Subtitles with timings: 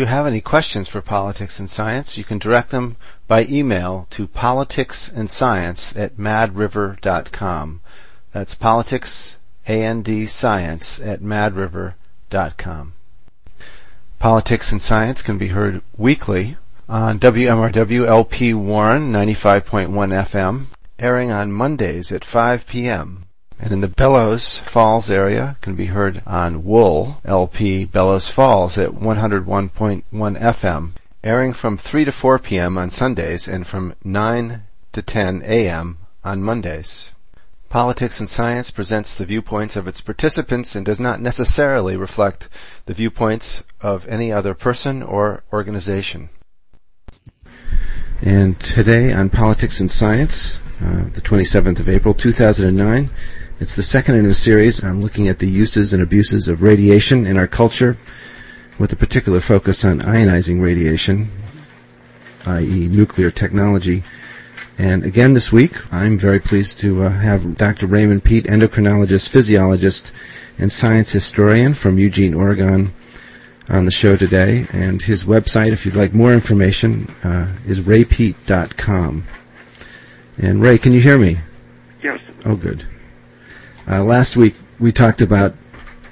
[0.00, 2.96] you have any questions for Politics and Science, you can direct them
[3.28, 7.80] by email to politicsandscience at madriver.com.
[8.32, 9.36] That's politics,
[9.68, 12.94] A-N-D, science at madriver.com.
[14.18, 16.56] Politics and Science can be heard weekly
[16.88, 20.64] on WMRW LP Warren 95.1 FM,
[20.98, 23.19] airing on Mondays at 5 p.m.
[23.62, 28.92] And in the Bellows Falls area can be heard on Wool LP Bellows Falls at
[28.92, 30.92] 101.1 FM,
[31.22, 32.78] airing from 3 to 4 p.m.
[32.78, 35.98] on Sundays and from 9 to 10 a.m.
[36.24, 37.10] on Mondays.
[37.68, 42.48] Politics and Science presents the viewpoints of its participants and does not necessarily reflect
[42.86, 46.30] the viewpoints of any other person or organization.
[48.22, 53.10] And today on Politics and Science, uh, the 27th of April 2009,
[53.60, 57.26] it's the second in a series on looking at the uses and abuses of radiation
[57.26, 57.96] in our culture
[58.78, 61.30] with a particular focus on ionizing radiation,
[62.46, 62.88] i.e.
[62.88, 64.02] nuclear technology.
[64.78, 67.86] And again this week, I'm very pleased to uh, have Dr.
[67.86, 70.10] Raymond Peat, endocrinologist, physiologist,
[70.56, 72.94] and science historian from Eugene, Oregon,
[73.68, 74.66] on the show today.
[74.72, 79.24] And his website, if you'd like more information, uh, is raypeat.com.
[80.38, 81.36] And Ray, can you hear me?
[82.02, 82.20] Yes.
[82.46, 82.86] Oh, good.
[83.90, 85.52] Uh, last week we talked about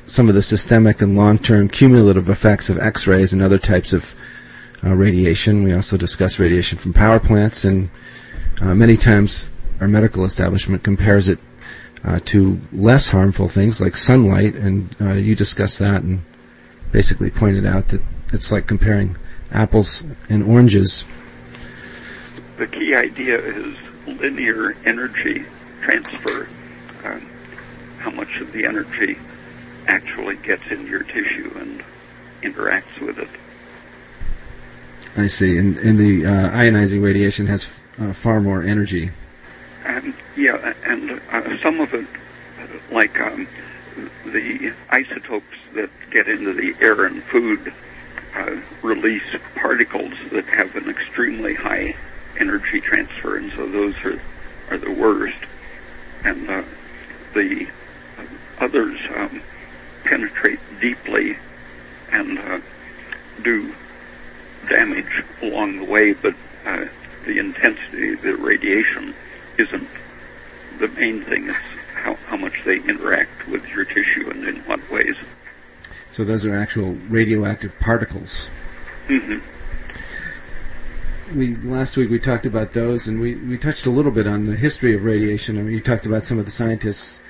[0.04, 4.16] some of the systemic and long-term cumulative effects of X-rays and other types of
[4.82, 5.62] uh, radiation.
[5.62, 7.88] We also discussed radiation from power plants, and
[8.60, 11.38] uh, many times our medical establishment compares it
[12.02, 16.22] uh, to less harmful things like sunlight, and uh, you discussed that and
[16.90, 19.16] basically pointed out that it's like comparing
[19.52, 21.06] apples and oranges.
[22.56, 25.44] The key idea is linear energy
[25.80, 26.48] transfer.
[27.04, 27.37] Um,
[27.98, 29.18] how much of the energy
[29.86, 31.82] actually gets into your tissue and
[32.42, 33.28] interacts with it.
[35.16, 35.56] I see.
[35.56, 39.10] And, and the uh, ionizing radiation has uh, far more energy.
[39.84, 42.06] And yeah, and uh, some of it,
[42.92, 43.48] like um,
[44.26, 47.72] the isotopes that get into the air and food,
[48.36, 49.24] uh, release
[49.56, 51.94] particles that have an extremely high
[52.38, 54.20] energy transfer, and so those are
[54.70, 55.38] are the worst.
[56.24, 56.62] And uh,
[57.34, 57.66] the
[58.60, 59.40] others um,
[60.04, 61.36] penetrate deeply
[62.12, 62.60] and uh,
[63.42, 63.74] do
[64.68, 66.34] damage along the way, but
[66.66, 66.86] uh,
[67.24, 69.14] the intensity of the radiation
[69.58, 69.88] isn't
[70.78, 71.48] the main thing.
[71.48, 71.58] It's
[71.94, 75.16] how, how much they interact with your tissue and in what ways.
[76.10, 78.50] So those are actual radioactive particles.
[79.08, 79.38] Mm-hmm.
[81.38, 84.44] We last week we talked about those, and we, we touched a little bit on
[84.44, 85.58] the history of radiation.
[85.58, 87.20] I mean, you talked about some of the scientists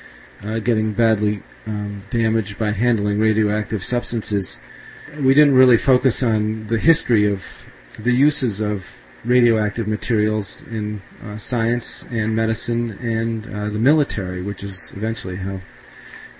[0.44, 4.58] uh, getting badly um, damaged by handling radioactive substances.
[5.20, 7.44] We didn't really focus on the history of
[7.98, 14.62] the uses of radioactive materials in uh, science and medicine and uh, the military, which
[14.62, 15.60] is eventually how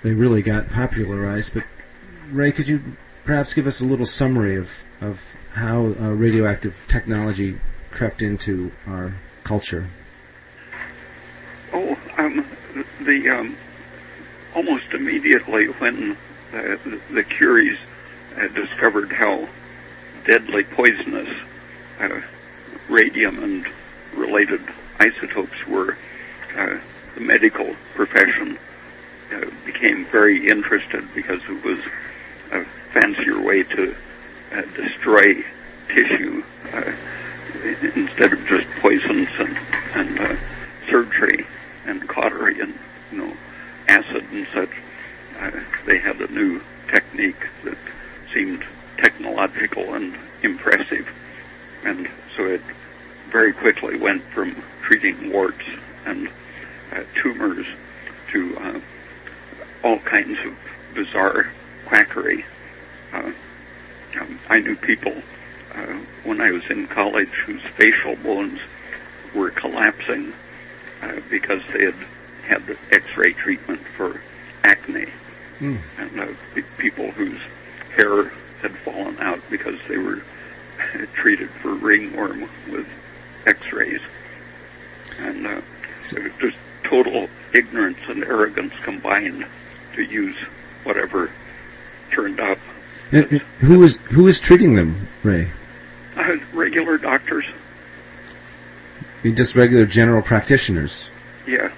[0.01, 1.53] they really got popularized.
[1.53, 1.63] But
[2.31, 2.81] Ray, could you
[3.25, 7.59] perhaps give us a little summary of of how uh, radioactive technology
[7.91, 9.87] crept into our culture?
[11.73, 12.45] Oh, um,
[13.01, 13.57] the um,
[14.55, 16.13] almost immediately when
[16.53, 16.77] uh,
[17.11, 17.77] the Curies
[18.37, 19.47] uh, discovered how
[20.25, 21.29] deadly poisonous
[21.99, 22.21] uh,
[22.87, 23.67] radium and
[24.13, 24.61] related
[24.99, 25.97] isotopes were,
[26.55, 26.77] uh,
[27.15, 28.57] the medical profession
[29.33, 31.79] uh, became very interested because it was
[32.51, 33.95] a fancier way to
[34.51, 35.43] uh, destroy
[35.87, 36.43] tissue
[37.95, 39.57] instead of just poisons and,
[39.95, 40.39] and
[40.87, 41.45] surgery
[41.85, 42.77] and cautery and
[43.11, 43.33] you know
[43.89, 44.69] acid and such,
[45.39, 45.51] uh,
[45.85, 47.77] they had a new technique that
[48.33, 48.63] seemed
[48.97, 51.09] technological and impressive.
[51.83, 52.61] And so it
[53.29, 55.65] very quickly went from treating warts
[56.05, 56.29] and
[56.93, 57.65] uh, tumors
[58.31, 58.79] to uh,
[59.83, 60.57] all kinds of
[60.93, 61.51] bizarre
[61.85, 62.45] quackery.
[63.13, 63.31] Uh,
[64.19, 65.15] um, I knew people
[65.75, 68.59] uh, when I was in college whose facial bones
[69.33, 70.33] were collapsing
[71.01, 71.95] uh, because they had
[72.49, 74.19] had the X-ray treatment for
[74.63, 75.05] acne,
[75.59, 75.77] mm.
[75.99, 76.27] and uh,
[76.77, 77.39] people whose
[77.95, 78.23] hair
[78.61, 80.21] had fallen out because they were
[81.13, 82.41] treated for ringworm
[82.71, 82.89] with
[83.45, 84.01] X-rays,
[85.19, 85.61] and uh,
[86.01, 89.45] so just total ignorance and arrogance combined
[89.93, 90.35] to use
[90.83, 91.29] whatever
[92.11, 92.57] turned up.
[93.13, 93.21] Uh,
[93.59, 95.51] who was who was treating them, Ray?
[96.15, 97.45] Uh, regular doctors.
[99.23, 101.09] I just regular general practitioners.
[101.45, 101.71] Yeah.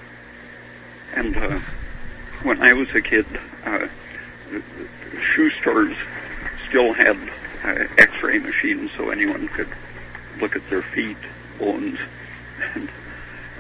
[1.16, 1.60] And uh,
[2.44, 3.26] when I was a kid,
[3.66, 3.88] uh,
[5.34, 5.96] shoe stores
[6.68, 7.18] still had
[7.64, 9.70] uh, X-ray machines so anyone could
[10.40, 11.18] look at their feet,
[11.60, 12.00] bones,
[12.74, 12.90] and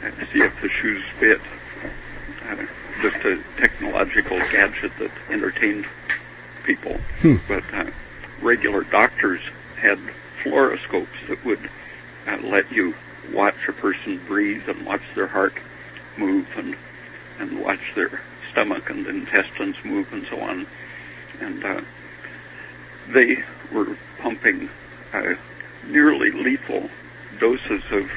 [0.03, 1.41] uh, see if the shoes fit.
[2.49, 2.65] Uh,
[3.01, 5.85] just a technological gadget that entertained
[6.63, 6.93] people.
[7.21, 7.35] Hmm.
[7.47, 7.91] But uh,
[8.41, 9.41] regular doctors
[9.77, 9.97] had
[10.43, 11.69] fluoroscopes that would
[12.27, 12.93] uh, let you
[13.33, 15.53] watch a person breathe and watch their heart
[16.17, 16.75] move and
[17.41, 20.67] and watch their stomach and intestines move and so on.
[21.39, 21.81] And uh,
[23.09, 24.69] they were pumping
[25.13, 25.33] uh,
[25.87, 26.89] nearly lethal
[27.39, 28.11] doses of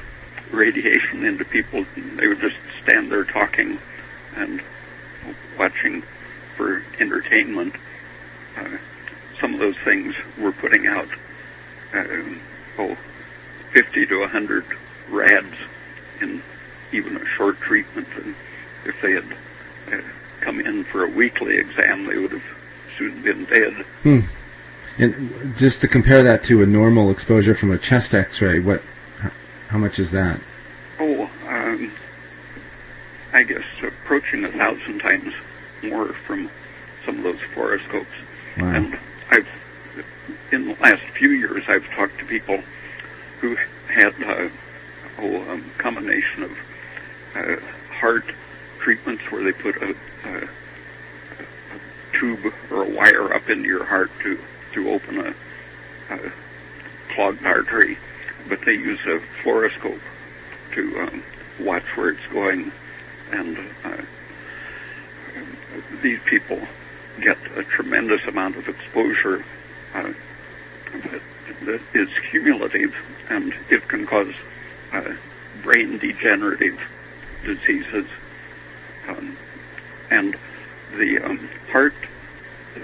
[0.53, 1.87] radiation into people.
[2.17, 3.79] They would just stand there talking
[4.37, 4.61] and
[5.59, 6.03] watching
[6.57, 7.75] for entertainment.
[8.57, 8.77] Uh,
[9.41, 11.09] some of those things were putting out,
[11.95, 12.05] uh,
[12.79, 12.97] oh,
[13.73, 14.65] 50 to 100
[15.09, 15.57] rads
[16.21, 16.43] in
[16.93, 18.09] even a short treatment.
[18.17, 18.35] And
[18.87, 19.25] if they had
[19.93, 20.03] uh,
[20.41, 22.45] come in for a weekly exam, they would have
[22.97, 23.73] soon been dead.
[24.03, 24.21] Hmm.
[24.99, 28.83] And just to compare that to a normal exposure from a chest X-ray, what,
[29.69, 30.41] how much is that?
[31.01, 31.93] Oh, um,
[33.33, 35.35] I guess approaching a thousand times
[35.83, 36.49] more from
[37.05, 38.07] some of those fluoroscopes.
[38.59, 38.75] Wow.
[38.75, 38.99] And
[39.31, 39.49] I've,
[40.53, 42.63] in the last few years, I've talked to people
[43.41, 43.57] who
[43.89, 44.49] had uh,
[45.19, 46.59] oh, a combination of
[47.35, 47.57] uh,
[47.95, 48.25] heart
[48.85, 49.97] treatments where they put a,
[50.27, 54.39] a, a tube or a wire up into your heart to
[54.75, 55.35] to open a,
[56.15, 56.33] a
[57.15, 57.97] clogged artery,
[58.49, 60.01] but they use a fluoroscope
[60.73, 61.23] to um,
[61.61, 62.71] watch where it's going,
[63.33, 64.03] and uh,
[66.03, 66.61] these people
[67.21, 69.45] get a tremendous amount of exposure
[69.95, 70.13] uh,
[70.93, 71.23] that,
[71.63, 72.95] that is cumulative,
[73.31, 74.35] and it can cause
[74.93, 75.15] uh,
[75.63, 76.79] brain degenerative
[77.45, 78.07] diseases.
[79.09, 79.37] Um,
[80.11, 80.37] and
[80.93, 81.95] the um, heart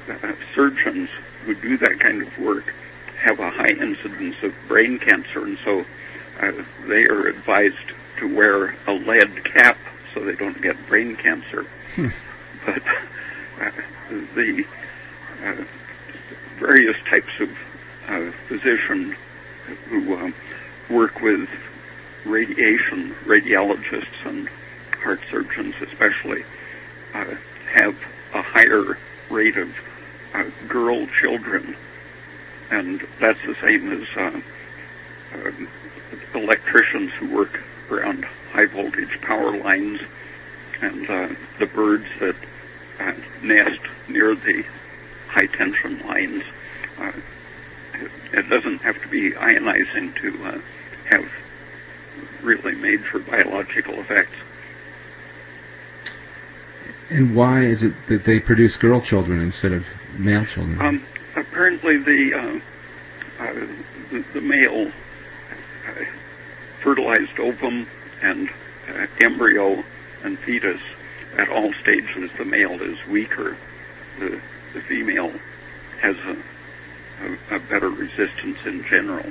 [0.09, 1.11] uh, surgeons
[1.45, 2.75] who do that kind of work
[3.23, 5.85] have a high incidence of brain cancer, and so
[6.41, 6.53] uh,
[6.87, 9.79] they are advised to wear a lead cap
[10.15, 11.63] so they don't get brain cancer.
[11.95, 12.09] Hmm.
[12.67, 12.83] But
[13.61, 13.71] uh,
[14.35, 14.67] the
[15.45, 15.65] uh,
[16.59, 17.51] various types of
[18.09, 19.15] uh, physicians
[19.89, 20.35] who um,
[20.89, 21.49] work with
[22.25, 24.49] radiation, radiologists and
[25.01, 26.45] heart surgeons especially,
[27.15, 27.35] uh,
[27.73, 27.97] have
[28.35, 28.99] a higher
[29.31, 29.75] rate of
[30.35, 31.77] uh, girl children,
[32.71, 34.41] and that's the same as uh,
[35.35, 35.51] uh,
[36.39, 40.01] electricians who work around high voltage power lines,
[40.81, 42.37] and uh, the birds that
[43.01, 43.13] uh,
[43.43, 44.65] nest near the
[45.29, 46.45] high tension lines.
[46.99, 47.13] Uh,
[48.33, 50.59] it doesn't have to be ionizing to uh,
[51.07, 51.31] have
[52.43, 54.37] really major biological effects.
[57.11, 59.87] And why is it that they produce girl children instead of
[60.19, 60.81] male children?
[60.81, 61.05] Um,
[61.37, 63.67] apparently, the, uh, uh,
[64.11, 64.93] the the male
[65.89, 66.05] uh,
[66.81, 67.87] fertilized ovum
[68.23, 68.49] and
[68.89, 69.83] uh, embryo
[70.23, 70.81] and fetus
[71.37, 73.57] at all stages, the male is weaker.
[74.19, 74.41] The
[74.73, 75.33] the female
[76.01, 76.37] has a,
[77.25, 79.27] a, a better resistance in general.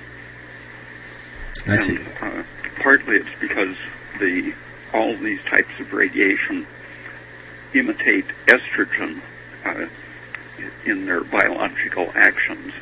[1.66, 1.96] I see.
[1.96, 2.44] And, uh,
[2.82, 3.76] partly it's because
[4.20, 4.54] the
[4.94, 6.66] all these types of radiation
[7.74, 9.22] imitate estrogen
[9.66, 9.88] uh,
[10.86, 12.74] in their biological actions,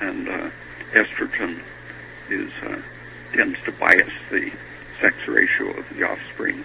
[0.00, 0.50] and uh,
[0.92, 1.60] estrogen
[2.30, 2.80] is uh,
[3.32, 4.50] tends to bias the
[5.00, 6.64] sex ratio of the offspring.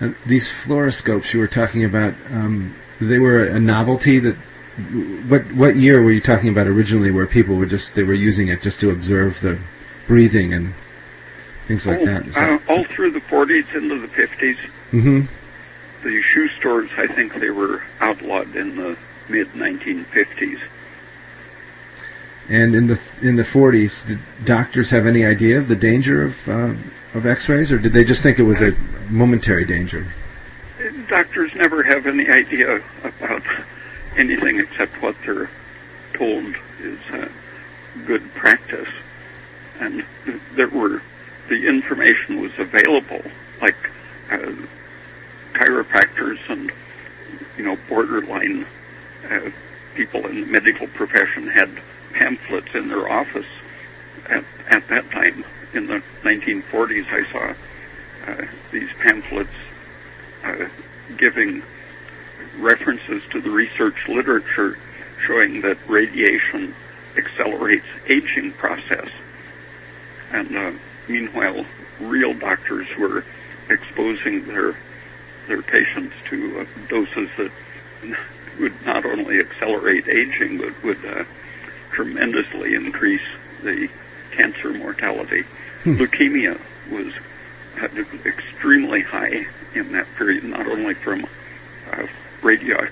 [0.00, 4.36] Uh, these fluoroscopes you were talking about, um, they were a novelty that.
[5.28, 8.48] What what year were you talking about originally, where people were just they were using
[8.48, 9.58] it just to observe the
[10.06, 10.72] breathing and
[11.66, 12.22] things like oh, that?
[12.22, 14.56] Uh, that- all through the 40s into the 50s,
[14.92, 15.26] Mhm.
[16.02, 18.96] the shoe stores, I think they were outlawed in the
[19.28, 20.58] mid 1950s.
[22.48, 26.48] And in the in the 40s, did doctors have any idea of the danger of
[26.48, 26.74] uh,
[27.14, 28.74] of X-rays, or did they just think it was a
[29.08, 30.06] momentary danger?
[31.08, 33.42] Doctors never have any idea about
[34.16, 35.48] anything except what they're
[36.14, 37.28] told is uh,
[38.06, 38.88] good practice.
[39.80, 41.02] And th- there were,
[41.48, 43.22] the information was available,
[43.60, 43.76] like
[44.30, 44.52] uh,
[45.52, 46.70] chiropractors and,
[47.56, 48.66] you know, borderline
[49.30, 49.50] uh,
[49.94, 51.70] people in the medical profession had
[52.12, 53.46] pamphlets in their office
[54.28, 55.44] at, at that time.
[55.74, 57.54] In the 1940s, I saw
[58.26, 59.50] uh, these pamphlets
[60.44, 60.68] uh,
[61.16, 61.62] giving
[62.58, 64.78] references to the research literature
[65.26, 66.74] showing that radiation
[67.16, 69.08] accelerates aging process.
[70.30, 70.72] And uh,
[71.08, 71.64] meanwhile,
[72.00, 73.24] real doctors were
[73.68, 74.76] exposing their
[75.46, 77.50] their patients to uh, doses that
[78.58, 81.24] would not only accelerate aging, but would uh,
[81.90, 83.26] tremendously increase
[83.62, 83.88] the
[84.32, 85.42] cancer mortality.
[85.82, 85.94] Hmm.
[85.94, 87.12] Leukemia was
[88.24, 91.26] extremely high in that period, not only from
[91.90, 92.06] uh,
[92.42, 92.86] radio,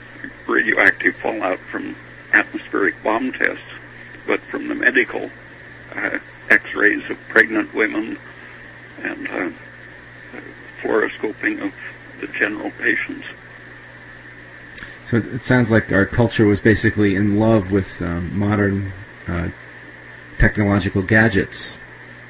[0.47, 1.95] radioactive fallout from
[2.33, 3.75] atmospheric bomb tests,
[4.27, 5.31] but from the medical
[5.95, 6.19] uh,
[6.51, 8.19] x-rays of pregnant women
[9.03, 9.51] and uh,
[10.83, 11.75] fluoroscoping of
[12.21, 13.27] the general patients.
[15.07, 18.93] So it sounds like our culture was basically in love with um, modern
[19.27, 19.49] uh,
[20.39, 21.77] technological gadgets.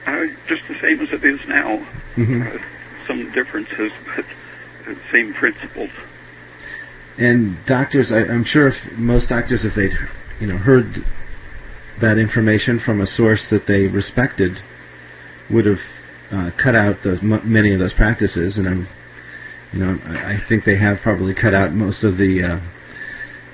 [0.07, 1.77] Uh, just the same as it is now.
[2.17, 2.43] Mm-hmm.
[2.43, 4.25] Uh, some differences, but
[5.11, 5.91] same principles.
[7.19, 9.97] And doctors, I, am sure if most doctors, if they'd,
[10.41, 11.05] you know, heard
[11.99, 14.63] that information from a source that they respected,
[15.51, 15.83] would have
[16.33, 18.57] uh, cut out those, many of those practices.
[18.57, 18.89] And I'm,
[19.73, 22.61] you know, I, I think they have probably cut out most of the uh,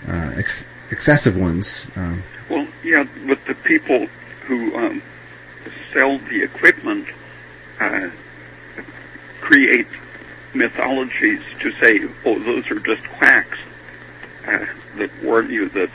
[0.08, 1.90] uh, ex- excessive ones.
[1.96, 4.06] Um, well, yeah, but the people
[4.46, 5.02] who um,
[5.92, 7.08] sell the equipment
[7.80, 8.08] uh,
[9.40, 9.86] create
[10.54, 13.58] mythologies to say, oh, those are just quacks
[14.46, 15.90] uh, that warn you that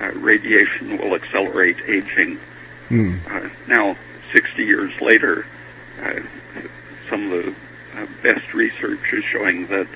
[0.00, 2.38] uh, radiation will accelerate aging.
[2.88, 3.18] Mm.
[3.30, 3.96] Uh, now,
[4.32, 5.46] 60 years later,
[6.02, 6.20] uh,
[7.08, 7.54] some of the
[8.22, 9.88] best research is showing that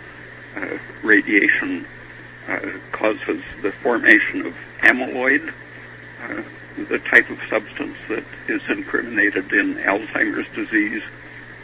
[0.56, 1.87] uh, radiation
[2.92, 5.52] causes the formation of amyloid,
[6.76, 11.02] the type of substance that is incriminated in Alzheimer's disease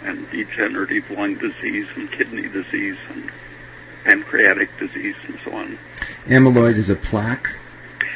[0.04, 3.30] and degenerative lung disease and kidney disease and
[4.04, 5.78] pancreatic disease and so on.
[6.26, 7.54] Amyloid is a plaque?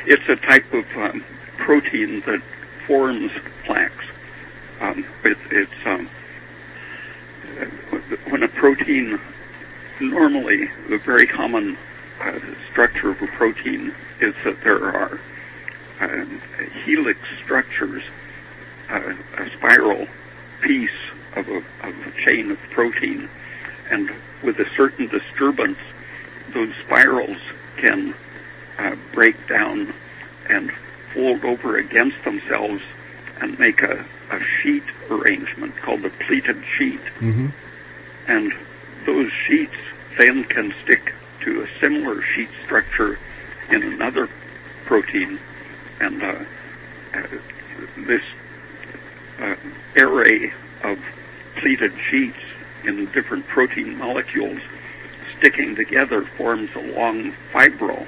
[0.06, 1.24] It's a type of um,
[1.56, 2.40] protein that
[2.86, 3.32] forms
[3.64, 4.06] plaques.
[4.80, 6.08] Um, it, it's um,
[8.30, 9.18] when a protein,
[10.00, 11.76] normally the very common
[12.20, 12.38] uh,
[12.70, 15.20] structure of a protein is that there are
[16.00, 16.24] uh,
[16.84, 18.02] helix structures,
[18.90, 20.06] uh, a spiral
[20.60, 20.90] piece
[21.36, 23.28] of a, of a chain of protein,
[23.90, 24.10] and
[24.42, 25.78] with a certain disturbance,
[26.52, 27.38] those spirals
[27.76, 28.14] can
[28.78, 29.92] uh, break down
[30.48, 30.70] and
[31.12, 32.82] fold over against themselves
[33.40, 37.00] and make a, a sheet arrangement called a pleated sheet.
[37.20, 37.46] Mm-hmm.
[38.26, 38.52] And
[39.06, 39.76] those sheets
[40.18, 43.18] then can stick to a similar sheet structure
[43.70, 44.28] in another
[44.84, 45.38] protein.
[46.00, 46.44] And uh,
[47.14, 47.26] uh,
[47.98, 48.22] this
[49.40, 49.56] uh,
[49.96, 50.98] array of
[51.56, 52.38] pleated sheets
[52.84, 54.60] in different protein molecules
[55.38, 58.06] sticking together forms a long fibril.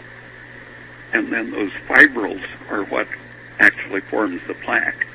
[1.12, 3.08] And then those fibrils are what
[3.58, 5.06] actually forms the plaque.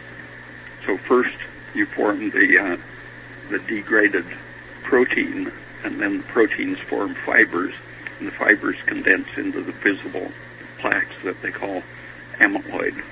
[0.85, 1.37] So first
[1.73, 2.77] you form the, uh,
[3.49, 4.25] the degraded
[4.83, 5.51] protein,
[5.83, 7.73] and then the proteins form fibers,
[8.19, 10.31] and the fibers condense into the visible
[10.79, 11.83] plaques that they call
[12.39, 13.03] amyloid.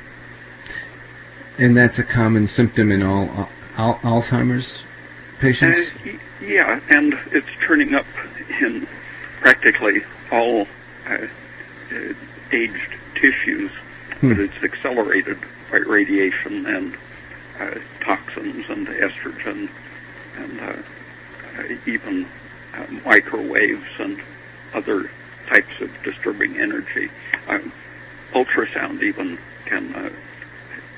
[1.58, 3.30] And that's a common symptom in all
[3.78, 4.86] uh, Alzheimer's
[5.40, 5.92] patients?
[6.06, 8.06] Uh, yeah, and it's turning up
[8.62, 8.88] in
[9.40, 10.68] practically all
[11.08, 11.14] uh,
[11.92, 12.14] uh,
[12.52, 13.72] aged tissues,
[14.20, 14.30] hmm.
[14.30, 15.38] but it's accelerated
[15.72, 16.96] by radiation and
[18.00, 19.70] toxins and estrogen
[20.36, 20.82] and uh,
[21.58, 22.26] uh, even
[23.06, 24.22] microwaves and
[24.74, 25.10] other
[25.48, 27.10] types of disturbing energy.
[27.48, 27.72] Um,
[28.32, 30.14] ultrasound even can,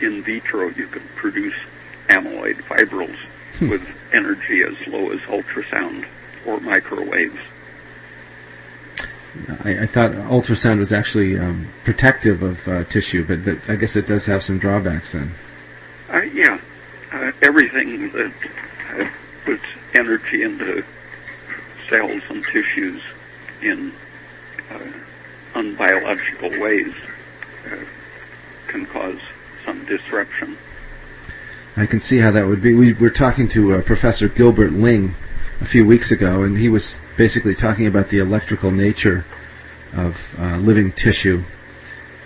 [0.02, 1.56] in vitro, you can produce
[2.10, 3.18] amyloid fibrils
[3.58, 3.70] hmm.
[3.70, 6.06] with energy as low as ultrasound
[6.46, 7.40] or microwaves.
[9.64, 13.96] I, I thought ultrasound was actually um, protective of uh, tissue, but, but, I guess
[13.96, 15.32] it does have some drawbacks then.
[16.12, 16.60] Yeah,
[17.12, 18.34] uh, everything that
[18.94, 19.08] uh,
[19.46, 19.64] puts
[19.94, 20.84] energy into
[21.90, 23.02] cells and tissues
[23.62, 23.94] in
[24.70, 24.80] uh,
[25.54, 26.94] unbiological ways
[27.66, 27.76] uh,
[28.68, 29.20] can cause
[29.66, 30.58] some disruption.
[31.78, 32.74] I can see how that would be.
[32.74, 35.16] We were talking to uh, Professor Gilbert Ling
[35.62, 39.26] a few weeks ago, and he was basically talking about the electrical nature
[39.94, 41.44] of uh, living tissue,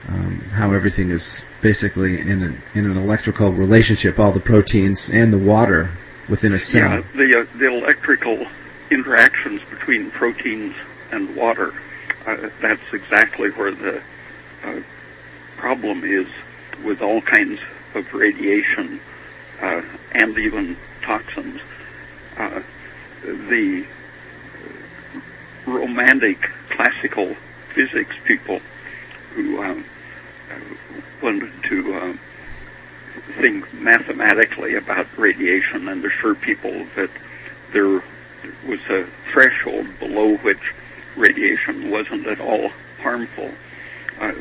[0.07, 5.33] um, how everything is basically in an, in an electrical relationship, all the proteins and
[5.33, 5.89] the water
[6.29, 6.97] within a cell.
[6.97, 8.45] Yeah, the, uh, the electrical
[8.91, 10.75] interactions between proteins
[11.11, 11.73] and water,
[12.27, 13.99] uh, that's exactly where the
[14.63, 14.79] uh,
[15.57, 16.27] problem is
[16.83, 17.59] with all kinds
[17.95, 18.99] of radiation
[19.59, 19.81] uh,
[20.11, 21.61] and even toxins.
[22.37, 22.61] Uh,
[23.23, 23.83] the
[25.65, 27.33] romantic classical
[27.73, 28.61] physics people
[29.33, 29.83] who um,
[31.25, 32.19] to um,
[33.37, 37.09] think mathematically about radiation and assure people that
[37.71, 38.03] there
[38.67, 40.73] was a threshold below which
[41.15, 42.69] radiation wasn't at all
[43.01, 43.49] harmful.
[44.21, 44.33] uh,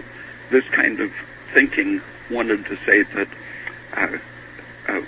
[0.50, 1.10] this kind of
[1.54, 3.28] thinking wanted to say that
[3.96, 4.18] uh,
[4.88, 5.02] a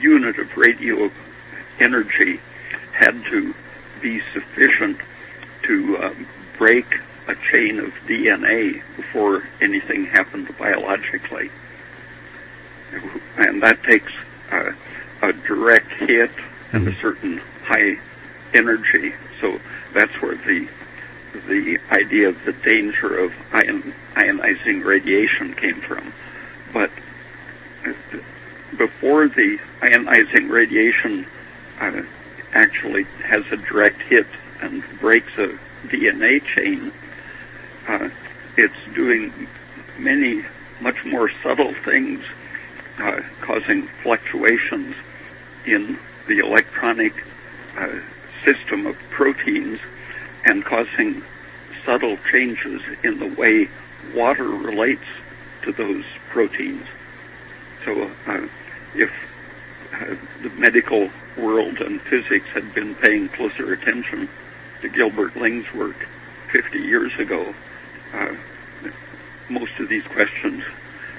[0.00, 1.10] unit of radio
[1.78, 2.40] energy
[2.92, 3.54] had to
[4.00, 4.98] be sufficient
[5.62, 6.26] to um,
[6.56, 11.50] break a chain of DNA before anything happened biologically.
[13.36, 14.12] And that takes
[14.50, 14.72] uh,
[15.22, 16.30] a direct hit
[16.72, 17.96] and a certain high
[18.52, 19.14] energy.
[19.40, 19.58] So
[19.92, 20.68] that's where the
[21.48, 26.12] the idea of the danger of ion, ionizing radiation came from.
[26.72, 26.90] But
[28.76, 31.26] before the ionizing radiation
[31.80, 32.02] uh,
[32.52, 34.26] actually has a direct hit
[34.60, 35.48] and breaks a
[35.88, 36.92] DNA chain,
[37.86, 38.08] uh,
[38.56, 39.32] it's doing
[39.98, 40.42] many
[40.80, 42.22] much more subtle things,
[42.98, 44.94] uh, causing fluctuations
[45.66, 47.12] in the electronic
[47.76, 47.98] uh,
[48.44, 49.80] system of proteins
[50.44, 51.22] and causing
[51.84, 53.68] subtle changes in the way
[54.14, 55.04] water relates
[55.62, 56.86] to those proteins.
[57.84, 58.46] So uh,
[58.94, 59.10] if
[59.92, 64.28] uh, the medical world and physics had been paying closer attention
[64.82, 66.06] to Gilbert Ling's work
[66.52, 67.54] 50 years ago,
[68.14, 68.34] uh,
[69.48, 70.62] most of these questions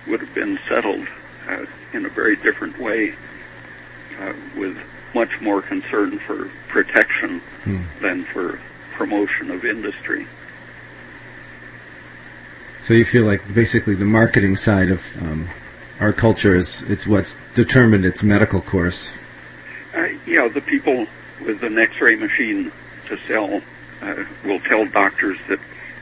[0.07, 1.07] would have been settled
[1.47, 3.13] uh, in a very different way
[4.19, 4.77] uh, with
[5.13, 7.81] much more concern for protection hmm.
[8.01, 8.59] than for
[8.91, 10.27] promotion of industry.
[12.81, 15.49] So you feel like basically the marketing side of um,
[15.99, 19.09] our culture is it's what's determined its medical course.
[19.95, 21.07] Uh, yeah, the people
[21.45, 22.71] with an X-ray machine
[23.07, 23.61] to sell
[24.01, 25.59] uh, will tell doctors that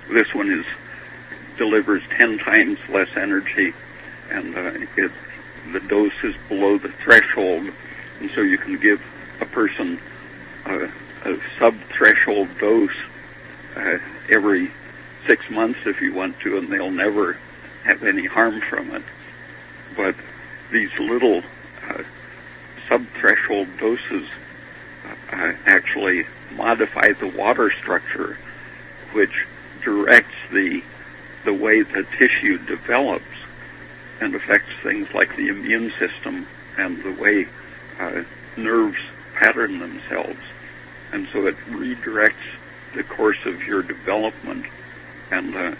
[0.09, 0.65] this one is
[1.57, 3.73] delivers ten times less energy,
[4.29, 5.11] and uh, it,
[5.71, 7.69] the dose is below the threshold,
[8.19, 9.01] and so you can give
[9.41, 9.99] a person
[10.65, 10.89] a,
[11.25, 12.91] a sub-threshold dose
[13.75, 13.97] uh,
[14.29, 14.71] every
[15.25, 17.37] six months if you want to, and they'll never
[17.83, 19.03] have any harm from it.
[19.95, 20.15] But
[20.71, 21.41] these little
[21.89, 22.03] uh,
[22.87, 24.27] sub-threshold doses
[25.31, 26.25] uh, actually
[26.55, 28.37] modify the water structure,
[29.13, 29.45] which
[29.81, 30.83] directs the
[31.43, 33.25] the way the tissue develops
[34.21, 37.47] and affects things like the immune system and the way
[37.99, 38.23] uh,
[38.57, 39.01] nerves
[39.35, 40.39] pattern themselves.
[41.11, 42.33] And so it redirects
[42.95, 44.65] the course of your development.
[45.31, 45.75] And uh,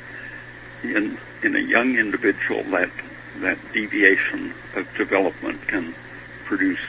[0.84, 2.90] in in a young individual, that
[3.38, 5.96] that deviation of development can
[6.44, 6.80] produce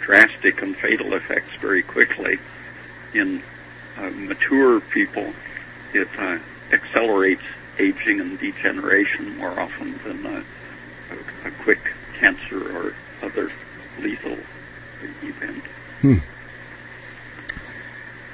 [0.00, 2.38] drastic and fatal effects very quickly.
[3.14, 3.42] In
[3.96, 5.32] uh, mature people,
[5.92, 6.38] it uh,
[6.72, 7.42] accelerates
[7.80, 10.44] aging and degeneration more often than a,
[11.14, 11.80] a, a quick
[12.14, 13.50] cancer or other
[13.98, 14.36] lethal
[15.22, 15.64] event.
[16.02, 16.18] Hmm.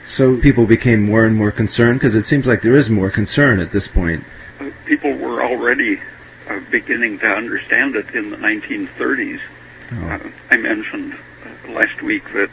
[0.05, 3.59] So people became more and more concerned because it seems like there is more concern
[3.59, 4.25] at this point.
[4.61, 6.01] Uh, people were already
[6.49, 9.41] uh, beginning to understand it in the 1930s.
[9.93, 10.09] Oh.
[10.09, 12.51] Uh, I mentioned uh, last week that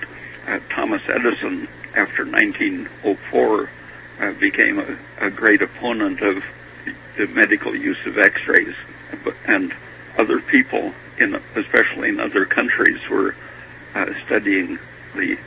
[0.48, 3.70] uh, Thomas Edison, after 1904,
[4.20, 6.44] uh, became a, a, great opponent of
[7.18, 8.76] the medical use of X-rays,
[9.46, 9.74] and
[10.18, 13.36] other people, in especially in other countries, were
[14.26, 14.80] studying
[15.16, 15.38] the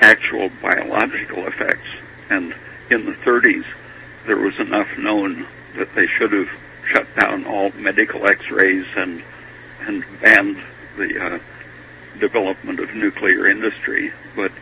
[0.00, 1.88] actual biological effects.
[2.30, 2.54] And
[2.90, 3.64] in the 30s,
[4.26, 6.50] there was enough known that they should have
[6.88, 9.22] shut down all medical X-rays and
[9.80, 10.60] and banned
[10.96, 11.38] the uh,
[12.18, 14.12] development of nuclear industry.
[14.34, 14.52] But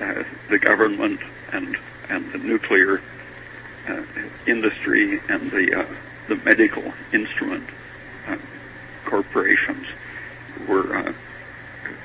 [0.00, 1.20] uh, the government
[1.52, 1.76] and
[2.08, 3.00] and the nuclear
[3.88, 4.02] uh,
[4.46, 5.94] industry and the uh,
[6.28, 7.68] the medical instrument
[8.26, 8.36] uh,
[9.04, 9.86] corporations
[10.66, 11.12] were uh,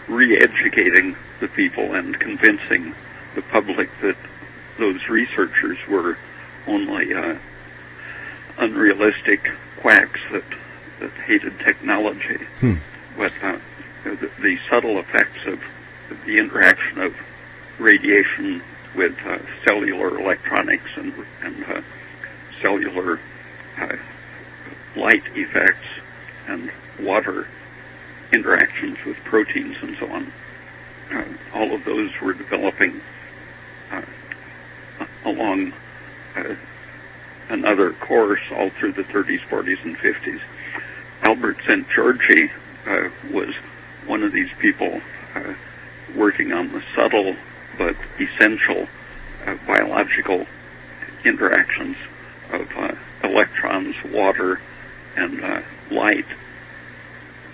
[0.07, 2.93] re-educating the people and convincing
[3.35, 4.17] the public that
[4.77, 6.17] those researchers were
[6.67, 7.35] only uh,
[8.57, 10.43] unrealistic quacks that
[10.99, 12.37] that hated technology.
[12.59, 12.75] Hmm.
[13.17, 13.57] But uh,
[14.03, 15.63] the, the, subtle effects of
[16.25, 17.15] the interaction of
[17.77, 18.61] radiation
[18.95, 21.81] with uh, cellular electronics and, and uh,
[22.61, 23.19] cellular
[23.77, 23.95] uh,
[24.95, 25.87] light effects
[26.47, 27.47] and water
[28.31, 30.31] interactions with proteins and so on.
[31.11, 31.23] Uh,
[31.53, 33.01] all of those were developing
[33.91, 34.01] uh,
[35.25, 35.73] along
[36.35, 36.55] uh,
[37.49, 40.41] another course all through the 30s, 40s, and 50s.
[41.23, 42.51] Albert Szent-Györgyi
[42.85, 43.55] uh, was
[44.05, 45.01] one of these people
[46.15, 47.35] working on the subtle
[47.79, 48.87] but essential
[49.47, 50.45] uh, biological
[51.25, 51.97] interactions
[52.51, 52.71] of
[53.23, 54.61] electrons, water,
[55.15, 56.25] and light.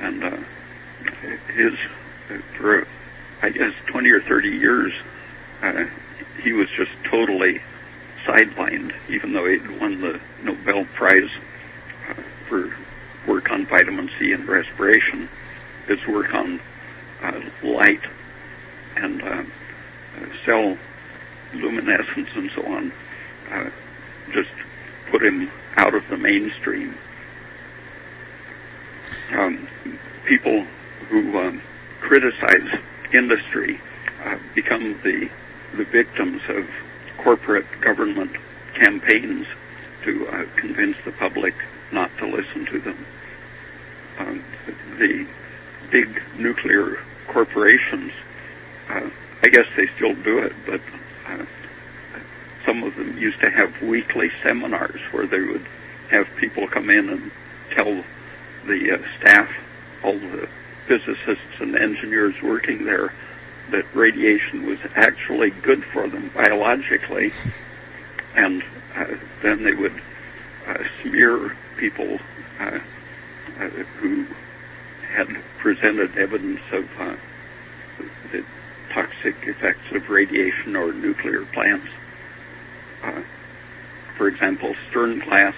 [0.02, 0.46] And
[1.54, 1.78] his
[2.58, 2.86] for
[3.42, 4.94] I guess 20 or 30 years,
[5.62, 5.86] uh,
[6.42, 7.62] he was just totally
[8.26, 11.30] sidelined, even though he'd won the Nobel Prize
[12.10, 12.14] uh,
[12.48, 12.76] for
[13.28, 15.30] work on vitamin C and respiration.
[15.88, 16.60] His work on
[17.22, 18.02] uh, light
[18.96, 19.44] and uh,
[20.46, 20.78] cell
[21.54, 22.92] luminescence and so on
[23.52, 23.70] uh,
[24.32, 24.52] just
[25.12, 26.98] put him out of the mainstream.
[29.32, 29.68] Um,
[30.26, 30.66] people
[31.10, 31.62] who um,
[32.00, 32.80] criticize
[33.14, 33.80] industry
[34.24, 35.30] uh, become the
[35.76, 36.70] the victims of
[37.18, 38.32] corporate government
[38.74, 39.46] campaigns
[40.04, 41.54] to uh, convince the public
[41.92, 43.06] not to listen to them.
[44.20, 44.44] Um,
[44.98, 45.28] the
[45.92, 48.12] big nuclear corporations,
[48.90, 49.10] uh,
[49.46, 50.82] I guess they still do it, but
[51.28, 51.46] uh,
[52.66, 55.64] some of them used to have weekly seminars where they would
[56.10, 57.32] have people come in and
[57.70, 58.04] tell
[58.66, 59.48] the uh, staff,
[60.04, 60.50] all the
[60.88, 63.14] physicists and engineers working there,
[63.70, 67.32] that radiation was actually good for them biologically,
[68.34, 68.64] and
[68.96, 69.06] uh,
[69.44, 70.02] then they would
[70.66, 72.18] uh, smear people
[72.60, 72.80] uh,
[73.60, 74.26] uh who
[75.14, 75.28] had
[75.60, 77.16] presented evidence of uh,
[78.32, 78.44] the
[78.96, 81.88] toxic effects of radiation or nuclear plants.
[83.04, 83.22] Uh,
[84.18, 85.56] for example, Stern Sternglass,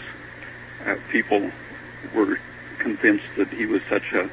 [1.10, 1.52] people
[2.14, 2.40] were
[2.80, 4.30] convinced that he was such a,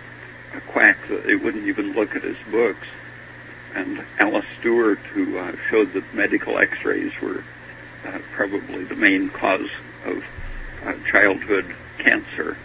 [0.55, 2.89] a quack that they wouldn't even look at his books
[3.75, 7.43] and Alice Stewart, who uh, showed that medical X-rays were
[8.07, 9.69] uh, probably the main cause
[10.05, 10.25] of
[10.85, 12.57] uh, childhood cancer.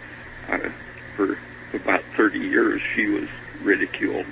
[0.48, 0.70] Uh,
[1.16, 1.38] for
[1.74, 3.28] about 30 years, she was
[3.62, 4.26] ridiculed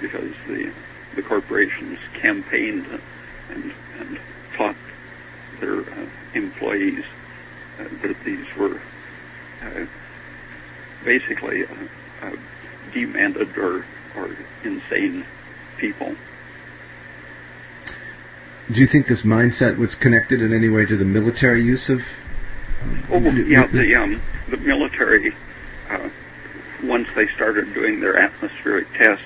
[0.00, 0.72] because the
[1.14, 2.86] the corporations campaigned
[3.50, 4.20] and, and
[4.54, 4.76] taught
[5.60, 7.04] their uh, employees
[7.78, 8.80] uh, that these were
[11.04, 11.64] basically
[12.92, 13.84] demanded or,
[14.16, 15.24] or insane
[15.76, 16.14] people.
[18.70, 22.06] Do you think this mindset was connected in any way to the military use of?
[23.10, 25.34] Oh yeah, the um, the military
[25.88, 26.08] uh,
[26.84, 29.24] once they started doing their atmospheric tests,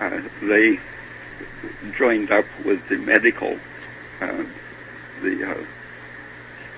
[0.00, 0.78] uh, they
[1.94, 3.58] joined up with the medical,
[4.20, 4.44] uh,
[5.22, 5.64] the uh,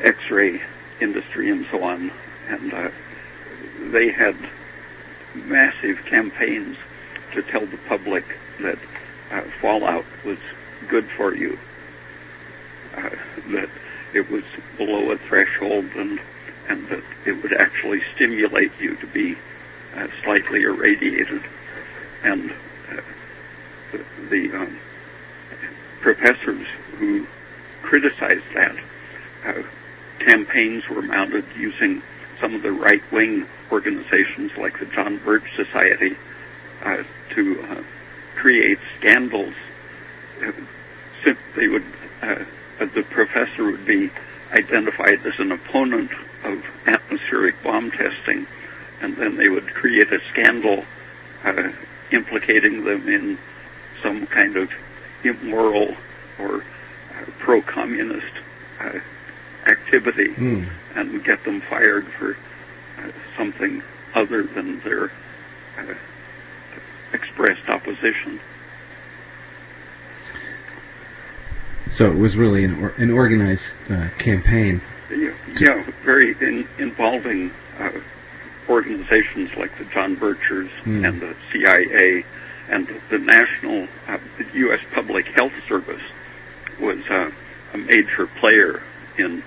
[0.02, 0.62] X-ray
[1.00, 2.10] industry and so on,
[2.48, 2.90] and uh,
[3.90, 4.36] they had
[5.34, 6.76] massive campaigns
[7.32, 8.24] to tell the public
[8.60, 8.78] that
[9.30, 10.38] uh, fallout was
[10.88, 11.58] good for you,
[12.96, 13.10] uh,
[13.48, 13.68] that
[14.12, 14.44] it was
[14.76, 16.20] below a threshold and,
[16.68, 19.36] and that it would actually stimulate you to be
[19.96, 21.42] uh, slightly irradiated.
[22.22, 22.50] And
[22.90, 23.00] uh,
[24.28, 24.78] the, um,
[26.00, 26.66] professors
[26.98, 27.26] who
[27.82, 28.76] criticized that
[29.46, 29.62] uh,
[30.18, 32.02] campaigns were mounted using
[32.40, 36.16] some of the right-wing organizations like the John Birch Society
[36.82, 37.82] uh, to uh,
[38.36, 39.54] create scandals.
[41.56, 41.84] They would,
[42.22, 42.44] uh,
[42.78, 44.10] the professor would be
[44.52, 46.10] identified as an opponent
[46.44, 48.46] of atmospheric bomb testing,
[49.02, 50.84] and then they would create a scandal
[51.44, 51.70] uh,
[52.10, 53.38] implicating them in
[54.02, 54.70] some kind of
[55.24, 55.94] immoral
[56.38, 58.32] or uh, pro-communist
[58.80, 58.98] uh,
[59.66, 60.68] activity mm.
[60.94, 62.36] and get them fired for
[62.98, 63.82] uh, something
[64.14, 65.10] other than their
[65.78, 65.94] uh,
[67.12, 68.40] expressed opposition.
[71.90, 74.80] So it was really an, or, an organized uh, campaign.
[75.10, 77.90] Yeah, yeah very in, involving uh,
[78.68, 81.06] organizations like the John Birchers mm.
[81.06, 82.24] and the CIA
[82.70, 84.80] and the National, uh, the U.S.
[84.92, 86.02] Public Health Service
[86.80, 87.30] was uh,
[87.74, 88.82] a major player
[89.18, 89.42] in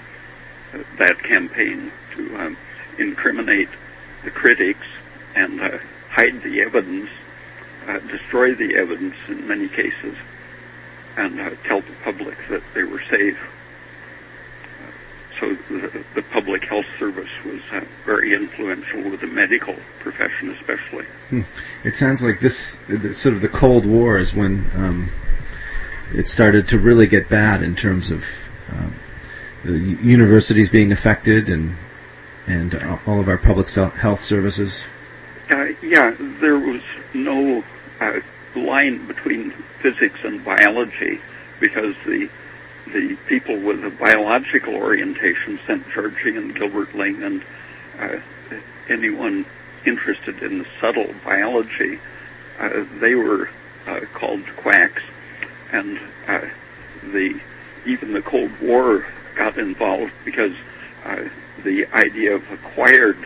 [0.74, 2.58] uh, that campaign to um,
[3.00, 3.70] incriminate
[4.24, 4.86] the critics
[5.36, 5.78] and uh,
[6.10, 7.10] hide the evidence
[7.88, 10.16] uh, destroy the evidence in many cases
[11.18, 13.52] and uh, tell the public that they were safe.
[15.44, 20.50] Uh, so the, the, public health service was uh, very influential with the medical profession,
[20.52, 21.06] especially.
[21.30, 21.42] Hmm.
[21.84, 25.10] It sounds like this, sort of the Cold War is when um,
[26.14, 28.26] it started to really get bad in terms of
[28.72, 28.96] um,
[29.64, 31.76] the universities being affected and
[32.46, 32.76] and
[33.08, 34.86] all of our public health services.
[35.50, 36.82] Uh, yeah, there was
[37.14, 37.64] no
[38.02, 38.20] uh,
[38.54, 41.22] line between physics and biology
[41.62, 42.30] because the
[42.94, 47.44] the people with a biological orientation, Szent-Györgyi and Gilbert Ling, and
[48.00, 48.20] uh,
[48.88, 49.46] anyone
[49.86, 52.00] interested in the subtle biology,
[52.60, 53.50] uh, they were
[53.88, 55.04] uh, called quacks,
[55.72, 56.42] and uh,
[57.12, 57.40] the
[57.86, 60.56] even the Cold War got involved because
[61.04, 61.28] uh,
[61.64, 63.18] the idea of acquired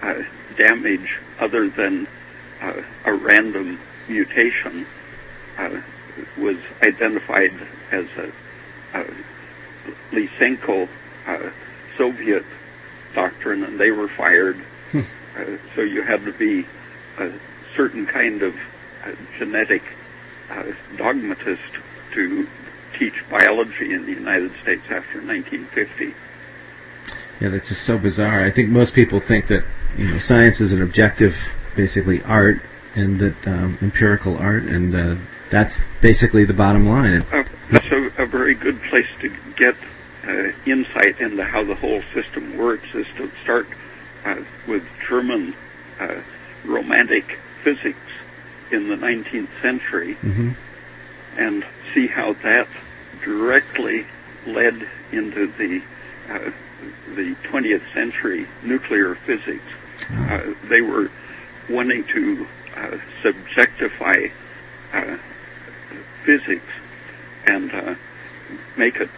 [0.00, 0.22] uh,
[0.56, 2.08] damage other than
[3.04, 4.86] a random mutation
[6.38, 7.52] was identified
[7.90, 8.30] as a,
[8.94, 9.04] a
[10.12, 10.88] Lysenko
[11.26, 11.50] uh,
[11.96, 12.44] Soviet
[13.14, 14.56] doctrine, and they were fired.
[14.90, 15.00] Hmm.
[15.36, 16.66] Uh, so you had to be
[17.18, 17.32] a
[17.74, 18.54] certain kind of
[19.04, 19.82] uh, genetic
[20.50, 20.64] uh,
[20.96, 21.62] dogmatist
[22.12, 22.46] to
[22.98, 26.14] teach biology in the United States after 1950.
[27.40, 28.44] Yeah, that's just so bizarre.
[28.44, 29.64] I think most people think that
[29.96, 31.36] you know science is an objective,
[31.74, 32.60] basically art,
[32.94, 35.16] and that um, empirical art, and uh,
[35.50, 37.22] that's basically the bottom line.
[37.32, 37.41] Uh,
[37.72, 39.74] it's a, a very good place to get
[40.26, 43.66] uh, insight into how the whole system works is to start
[44.24, 44.36] uh,
[44.68, 45.54] with German
[45.98, 46.20] uh,
[46.64, 47.98] romantic physics
[48.70, 50.52] in the 19th century hmm
[51.36, 52.68] and see how that
[53.24, 54.04] directly
[54.46, 55.82] led into the
[56.28, 56.50] uh,
[57.14, 59.64] the 20th century nuclear physics.
[60.10, 61.10] Uh, they were
[61.70, 64.30] wanting to uh, subjectify
[64.92, 65.16] uh,
[66.24, 66.81] physics
[67.46, 67.94] and uh,
[68.76, 69.10] make it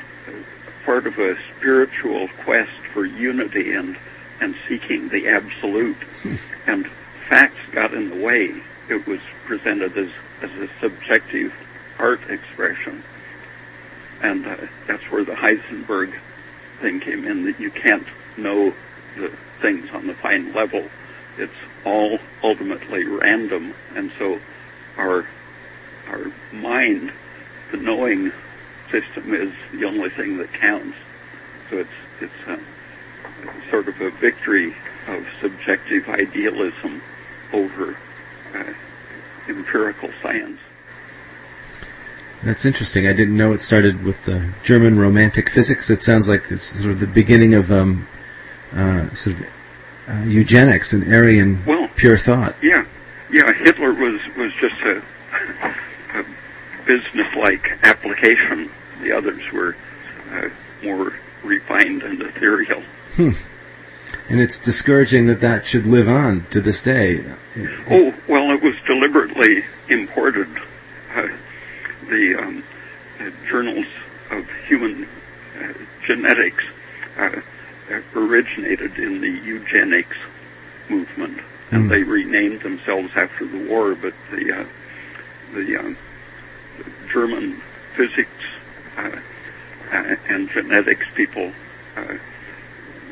[0.84, 3.96] part of a spiritual quest for unity and
[4.40, 5.96] and seeking the absolute.
[6.66, 6.86] And
[7.28, 8.62] facts got in the way.
[8.88, 10.08] It was presented as
[10.40, 11.52] as a subjective
[11.98, 13.02] art expression.
[14.22, 14.56] And uh,
[14.86, 16.18] that's where the Heisenberg
[16.80, 18.06] thing came in, that you can't
[18.36, 18.72] know
[19.16, 19.28] the
[19.60, 20.88] things on the fine level.
[21.36, 21.52] It's
[21.84, 24.40] all ultimately random, and so
[24.96, 25.26] our
[26.08, 27.12] our mind,
[27.74, 28.32] the knowing
[28.90, 30.96] system, is the only thing that counts.
[31.70, 32.58] So it's it's uh,
[33.70, 34.74] sort of a victory
[35.08, 37.02] of subjective idealism
[37.52, 37.96] over
[38.54, 38.72] uh,
[39.48, 40.60] empirical science.
[42.42, 43.06] That's interesting.
[43.06, 45.90] I didn't know it started with uh, German Romantic physics.
[45.90, 48.06] It sounds like it's sort of the beginning of um,
[48.74, 49.46] uh, sort of
[50.08, 52.54] uh, eugenics and Aryan Well, pure thought.
[52.62, 52.84] Yeah,
[53.30, 53.52] yeah.
[53.54, 55.02] Hitler was was just a, a
[56.86, 58.70] business-like application.
[59.02, 59.76] The others were
[60.32, 60.48] uh,
[60.82, 62.82] more refined and ethereal.
[63.16, 63.30] Hmm.
[64.28, 67.24] And it's discouraging that that should live on to this day.
[67.90, 70.48] Oh well, it was deliberately imported.
[71.14, 71.28] Uh,
[72.08, 72.64] the um,
[73.20, 73.86] uh, journals
[74.30, 75.06] of human
[75.58, 75.72] uh,
[76.06, 76.64] genetics
[77.18, 77.40] uh,
[78.14, 80.16] originated in the eugenics
[80.88, 81.38] movement,
[81.70, 81.88] and Hmm.
[81.88, 83.94] they renamed themselves after the war.
[83.94, 84.64] But the uh,
[85.54, 86.13] the, um, the
[87.14, 87.52] German
[87.94, 88.28] physics
[88.98, 89.08] uh,
[89.92, 91.52] uh, and genetics people
[91.96, 92.14] uh,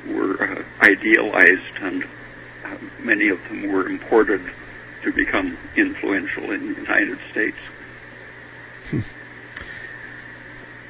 [0.08, 2.04] were idealized, and
[2.98, 4.42] many of them were imported
[5.04, 7.56] to become influential in the United States.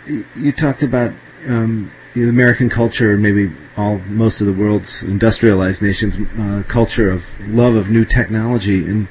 [0.09, 1.13] Y- You talked about
[1.47, 7.27] um, the American culture, maybe all most of the world's industrialized nations' uh, culture of
[7.49, 9.07] love of new technology, and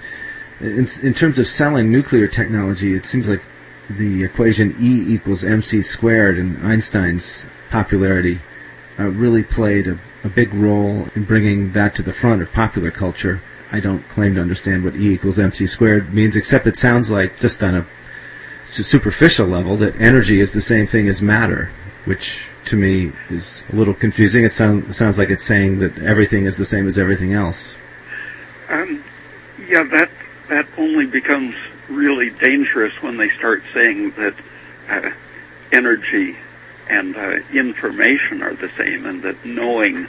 [0.60, 3.42] in, in terms of selling nuclear technology, it seems like
[3.90, 8.40] the equation E equals mc squared and Einstein's popularity
[9.00, 12.92] uh, really played a, a big role in bringing that to the front of popular
[12.92, 13.42] culture.
[13.72, 17.40] I don't claim to understand what E equals mc squared means, except it sounds like
[17.40, 17.86] just on a
[18.64, 21.72] superficial level that energy is the same thing as matter,
[22.06, 24.44] which to me is a little confusing.
[24.44, 27.76] It, sound, sounds like it's saying that everything is the same as everything else.
[28.70, 29.04] Um,
[29.68, 30.10] yeah, that
[30.52, 31.56] that only becomes
[31.88, 34.36] really dangerous when they start saying that
[34.90, 35.10] uh,
[35.72, 36.38] energy
[36.90, 40.08] and uh, information are the same, and that knowing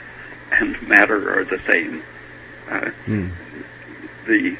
[0.51, 2.03] and matter are the same.
[2.69, 3.29] Uh, Hmm.
[4.25, 4.57] the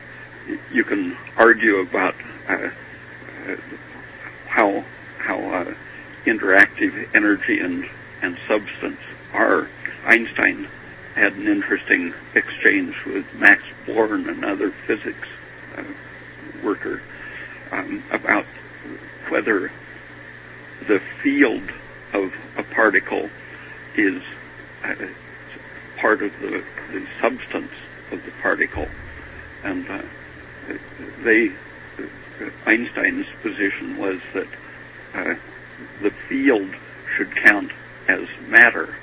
[0.72, 2.15] you can argue about
[2.50, 3.56] uh, uh,
[4.48, 4.84] how
[5.17, 5.74] how uh,
[6.26, 7.89] interactive energy and
[8.22, 9.02] and substance
[9.34, 9.67] are.
[10.06, 10.67] Einstein
[11.15, 15.43] had an interesting exchange with Max Born, another physics uh,
[16.64, 17.02] worker,
[17.72, 18.46] um, about
[19.30, 19.72] whether
[20.88, 21.64] the field
[22.14, 23.30] of a particle
[23.96, 24.22] is
[24.84, 24.96] uh,
[25.98, 27.72] part of the, the substance
[28.12, 28.88] of the particle.
[29.64, 30.02] And uh,
[31.24, 31.52] they,
[32.66, 34.48] Einstein's position was that
[35.14, 35.36] uh,
[36.02, 36.70] the field
[37.16, 37.72] should count
[38.08, 38.96] as matter.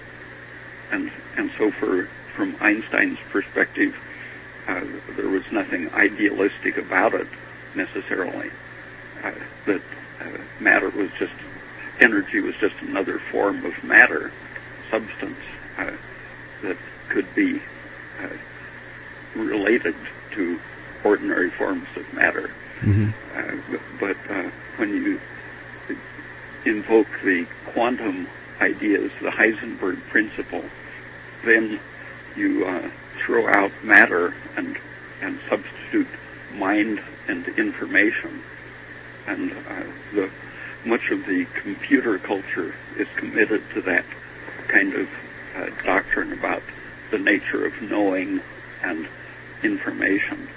[0.93, 3.97] And, and so for, from Einstein's perspective,
[4.71, 4.85] uh,
[5.17, 7.27] there was nothing idealistic about it
[7.75, 8.51] necessarily.
[9.25, 9.33] Uh,
[9.67, 9.83] that
[10.21, 11.35] uh, matter was just,
[12.01, 14.31] energy was just another form of matter,
[14.91, 15.39] substance,
[15.79, 15.91] uh,
[16.63, 16.77] that
[17.09, 17.61] could be
[18.23, 18.29] uh,
[19.35, 19.95] related
[20.33, 20.61] to
[21.05, 22.49] ordinary forms of matter.
[22.81, 23.57] hmm Uh,
[24.01, 25.19] but uh, when you
[26.65, 28.27] invoke the quantum
[28.61, 30.65] ideas, the Heisenberg principle,
[31.45, 31.81] then
[32.37, 32.91] you uh,
[33.31, 34.77] throw out matter and
[35.23, 36.09] and substitute
[36.55, 38.43] mind and information.
[39.29, 40.31] And uh, the
[40.85, 44.05] much of the computer culture is committed to that
[44.67, 45.09] kind of
[45.55, 46.63] uh, doctrine about
[47.13, 48.41] the nature of knowing
[48.83, 49.07] and
[49.63, 50.49] information.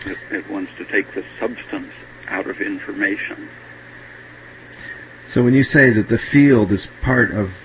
[0.00, 1.94] It, it wants to take the substance
[2.28, 3.48] out of information.
[5.24, 7.56] So when you say that the field is part of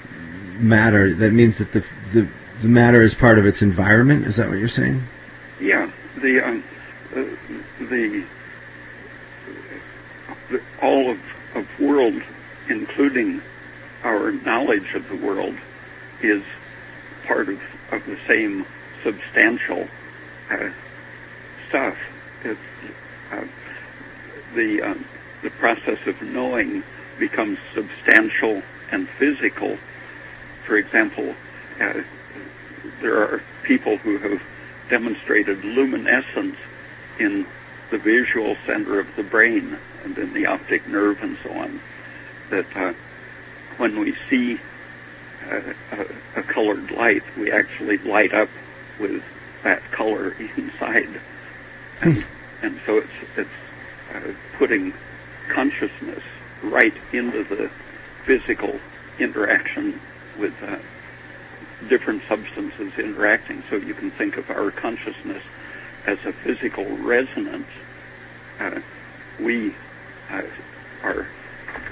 [0.58, 2.30] matter, that means that the the,
[2.64, 4.26] the matter is part of its environment.
[4.26, 5.04] Is that what you're saying?
[5.60, 6.64] Yeah, the um,
[7.12, 7.26] uh,
[7.80, 8.24] the,
[10.50, 11.20] the all of,
[11.56, 12.22] of world,
[12.70, 13.42] including
[14.06, 15.56] our knowledge of the world,
[16.22, 16.42] is
[17.26, 18.66] part of, of the same
[19.04, 19.86] substantial
[20.50, 20.70] uh,
[21.68, 21.98] stuff.
[22.46, 22.58] It,
[23.30, 23.44] uh,
[24.56, 25.06] the um,
[25.42, 26.82] the process of knowing
[27.20, 29.78] becomes substantial and physical.
[30.64, 31.36] For example,
[31.82, 32.04] uh,
[33.02, 34.42] there are people who have
[34.90, 36.58] demonstrated luminescence
[37.20, 37.46] in
[37.90, 41.80] the visual center of the brain and in the optic nerve and so on.
[42.50, 42.94] That uh,
[43.78, 44.60] when we see
[45.50, 45.74] a,
[46.36, 48.50] a, colored light, we actually light up
[49.00, 49.24] with
[49.64, 51.20] that color inside,
[52.02, 52.26] and,
[52.62, 53.50] and so it's it's
[54.14, 54.94] uh, putting
[55.50, 56.24] consciousness
[56.64, 57.70] right into the
[58.26, 58.80] physical
[59.20, 60.00] interaction
[60.40, 60.78] with uh,
[61.90, 63.64] different substances interacting.
[63.70, 65.44] So you can think of our consciousness
[66.06, 67.68] as a physical resonance.
[68.60, 68.82] Uh,
[69.40, 69.74] we
[70.30, 70.44] uh,
[71.04, 71.28] are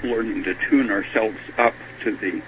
[0.02, 2.42] learning to tune ourselves up to the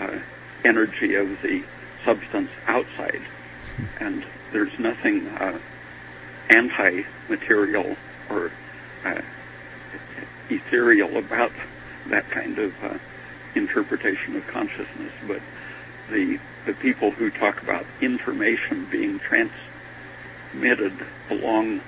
[0.00, 0.18] uh,
[0.64, 1.62] energy of the
[2.04, 3.22] substance outside.
[4.00, 5.58] And there's nothing uh,
[6.50, 7.96] anti-material
[8.28, 8.50] or
[9.04, 9.20] uh,
[10.50, 11.52] ethereal about
[12.06, 12.98] that kind of uh,
[13.54, 15.12] interpretation of consciousness.
[15.26, 15.40] But
[16.10, 20.94] the the people who talk about information being transmitted
[21.30, 21.80] along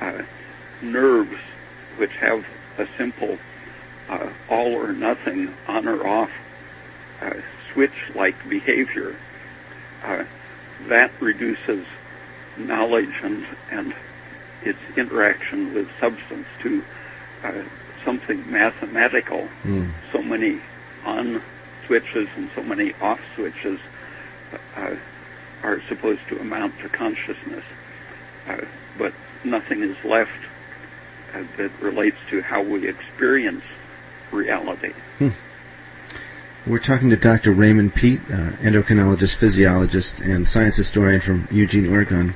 [0.00, 0.22] uh,
[0.82, 1.40] nerves,
[1.96, 2.46] which have
[2.78, 3.38] a simple
[4.08, 6.30] uh, all or nothing, on or off
[7.20, 7.34] uh,
[7.72, 9.16] switch-like behavior,
[10.04, 10.24] uh,
[10.86, 11.84] that reduces
[12.56, 13.94] knowledge and and
[14.62, 16.82] its interaction with substance to
[17.44, 17.62] uh,
[18.04, 19.48] something mathematical.
[19.62, 19.92] Mm.
[20.12, 20.60] So many
[21.04, 21.40] on
[21.86, 23.80] switches and so many off switches
[24.76, 24.94] uh,
[25.62, 27.64] are supposed to amount to consciousness,
[28.46, 28.60] uh,
[28.96, 29.12] but
[29.44, 30.40] nothing is left
[31.34, 33.64] uh, that relates to how we experience
[34.32, 34.92] reality.
[35.18, 35.30] Hmm.
[36.66, 37.52] We're talking to Dr.
[37.52, 42.34] Raymond Peat, uh, endocrinologist, physiologist, and science historian from Eugene, Oregon.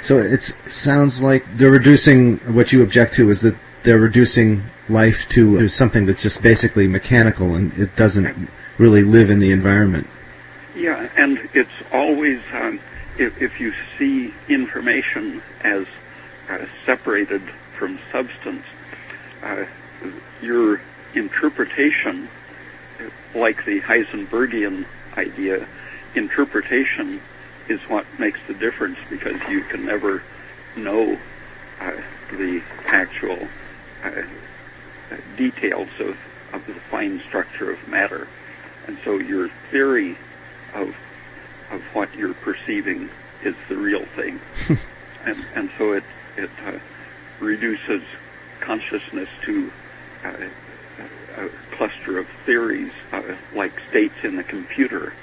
[0.00, 5.28] So it sounds like they're reducing what you object to is that they're reducing life
[5.30, 10.08] to something that's just basically mechanical and it doesn't really live in the environment.
[10.76, 12.80] Yeah, and it's always um,
[13.18, 15.84] if, if you see information as
[16.48, 17.42] uh, separated
[17.76, 18.64] from substance,
[19.42, 19.64] uh,
[20.42, 20.80] your
[21.14, 22.28] interpretation,
[23.34, 25.66] like the Heisenbergian idea,
[26.14, 27.20] interpretation
[27.68, 30.22] is what makes the difference because you can never
[30.76, 31.16] know
[31.80, 31.90] uh,
[32.30, 33.48] the actual
[34.04, 34.10] uh,
[35.36, 36.16] details of,
[36.52, 38.28] of the fine structure of matter.
[38.86, 40.16] And so your theory
[40.74, 40.96] of
[41.70, 43.08] of what you're perceiving
[43.42, 44.40] is the real thing.
[45.24, 46.04] and, and so it,
[46.36, 46.78] it uh,
[47.38, 48.02] reduces
[48.60, 49.70] consciousness to
[50.24, 50.36] uh,
[51.38, 53.22] a, a, cluster of theories uh,
[53.54, 55.14] like states in the computer.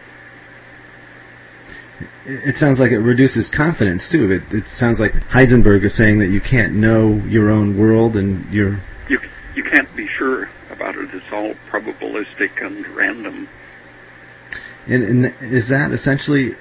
[2.25, 4.31] It sounds like it reduces confidence too.
[4.31, 8.51] It, it sounds like Heisenberg is saying that you can't know your own world and
[8.51, 9.19] you're you
[9.55, 11.13] you can't be sure about it.
[11.13, 13.47] It's all probabilistic and random.
[14.87, 16.55] And, and is that essentially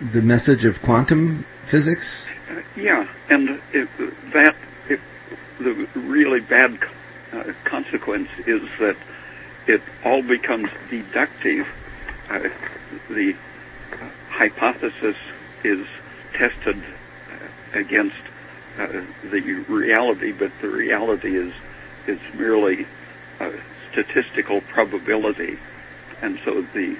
[0.00, 2.28] the message of quantum physics?
[2.48, 3.60] Uh, yeah, and
[4.32, 4.56] that
[5.58, 6.78] the really bad
[7.32, 8.96] uh, consequence is that
[9.66, 11.68] it all becomes deductive.
[12.28, 12.48] Uh,
[13.10, 13.34] the
[14.28, 15.16] hypothesis
[15.64, 15.86] is
[16.32, 18.16] tested uh, against
[18.78, 18.86] uh,
[19.24, 21.52] the reality, but the reality is
[22.06, 22.86] is merely
[23.92, 25.58] statistical probability,
[26.22, 26.96] and so the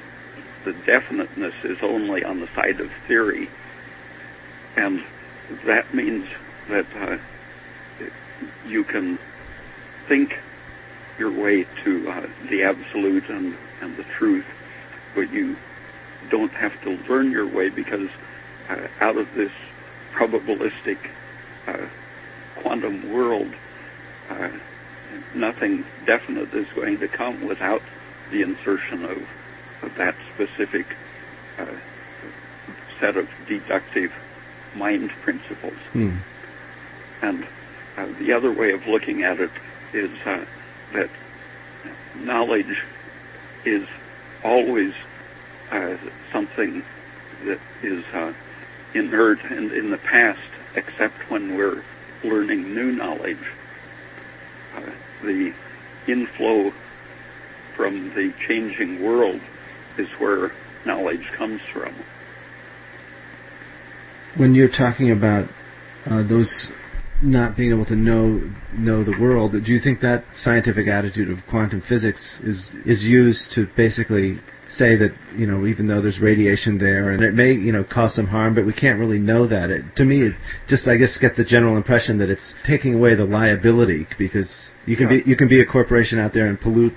[0.64, 3.48] the definiteness is only on the side of theory,
[4.76, 5.04] and
[5.64, 6.28] that means
[6.68, 7.18] that uh,
[8.66, 9.18] you can
[10.06, 10.38] think
[11.18, 14.46] your way to uh, the absolute and, and the truth,
[15.14, 15.56] but you
[16.30, 18.08] don't have to learn your way because
[18.68, 19.52] uh, out of this
[20.12, 20.98] probabilistic
[21.66, 21.86] uh,
[22.56, 23.52] quantum world,
[24.28, 24.50] uh,
[25.34, 27.82] nothing definite is going to come without
[28.30, 29.39] the insertion of of
[29.88, 30.86] that specific
[31.58, 31.66] uh,
[32.98, 34.12] set of deductive
[34.74, 35.78] mind principles.
[35.92, 36.16] Hmm.
[37.22, 37.46] And
[37.96, 39.50] uh, the other way of looking at it
[39.92, 40.44] is uh,
[40.92, 41.10] that
[42.16, 42.84] knowledge
[43.64, 43.86] is
[44.44, 44.94] always
[45.70, 45.96] uh,
[46.32, 46.82] something
[47.44, 48.32] that is uh,
[48.94, 50.40] inert and in the past,
[50.74, 51.82] except when we're
[52.22, 53.50] learning new knowledge.
[54.74, 54.82] Uh,
[55.22, 55.52] the
[56.06, 56.72] inflow
[57.74, 59.40] from the changing world
[59.98, 60.52] is where
[60.84, 61.92] knowledge comes from.
[64.36, 65.48] When you're talking about
[66.06, 66.70] uh, those
[67.22, 68.40] not being able to know
[68.72, 73.52] know the world, do you think that scientific attitude of quantum physics is is used
[73.52, 77.72] to basically say that you know even though there's radiation there and it may you
[77.72, 79.70] know cause some harm, but we can't really know that.
[79.70, 80.36] It, to me, it
[80.66, 84.96] just I guess get the general impression that it's taking away the liability because you
[84.96, 85.22] can yeah.
[85.22, 86.96] be you can be a corporation out there and pollute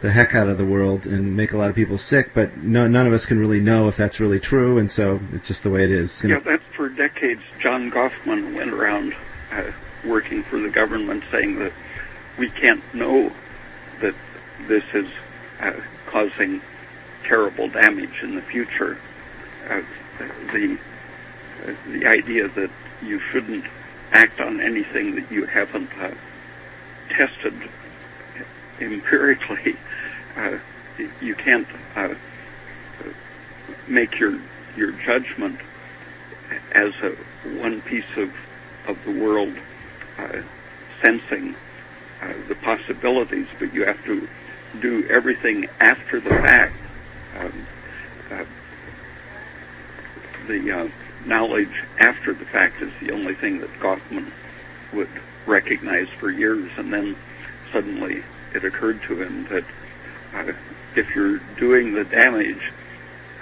[0.00, 2.86] the heck out of the world and make a lot of people sick, but no,
[2.86, 5.70] none of us can really know if that's really true, and so it's just the
[5.70, 6.22] way it is.
[6.22, 6.38] Yeah,
[6.76, 7.42] for decades.
[7.60, 9.14] John Gofman went around
[9.50, 9.72] uh,
[10.04, 11.72] working for the government saying that
[12.38, 13.32] we can't know
[14.00, 14.14] that
[14.68, 15.08] this is
[15.60, 15.72] uh,
[16.06, 16.60] causing
[17.24, 18.96] terrible damage in the future.
[19.68, 19.82] Uh,
[20.52, 20.78] the
[21.88, 22.70] the idea that
[23.02, 23.64] you shouldn't
[24.12, 26.14] act on anything that you haven't uh,
[27.10, 27.54] tested
[28.80, 29.76] empirically
[30.38, 30.58] uh,
[31.20, 32.14] you can't uh,
[33.88, 34.38] make your
[34.76, 35.58] your judgment
[36.72, 37.10] as a
[37.60, 38.34] one piece of
[38.86, 39.54] of the world
[40.18, 40.40] uh,
[41.02, 41.54] sensing
[42.22, 44.28] uh, the possibilities, but you have to
[44.80, 46.74] do everything after the fact.
[47.36, 47.66] Um,
[48.30, 48.44] uh,
[50.46, 50.88] the uh,
[51.26, 54.30] knowledge after the fact is the only thing that Gofman
[54.92, 55.10] would
[55.46, 57.16] recognize for years, and then
[57.72, 58.22] suddenly
[58.54, 59.64] it occurred to him that
[60.34, 60.52] uh,
[60.94, 62.72] if you're doing the damage,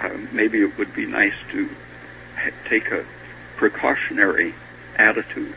[0.01, 1.69] uh, maybe it would be nice to
[2.35, 3.05] ha- take a
[3.55, 4.53] precautionary
[4.95, 5.55] attitude.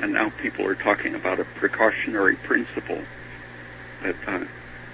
[0.00, 3.02] And now people are talking about a precautionary principle
[4.02, 4.44] that uh,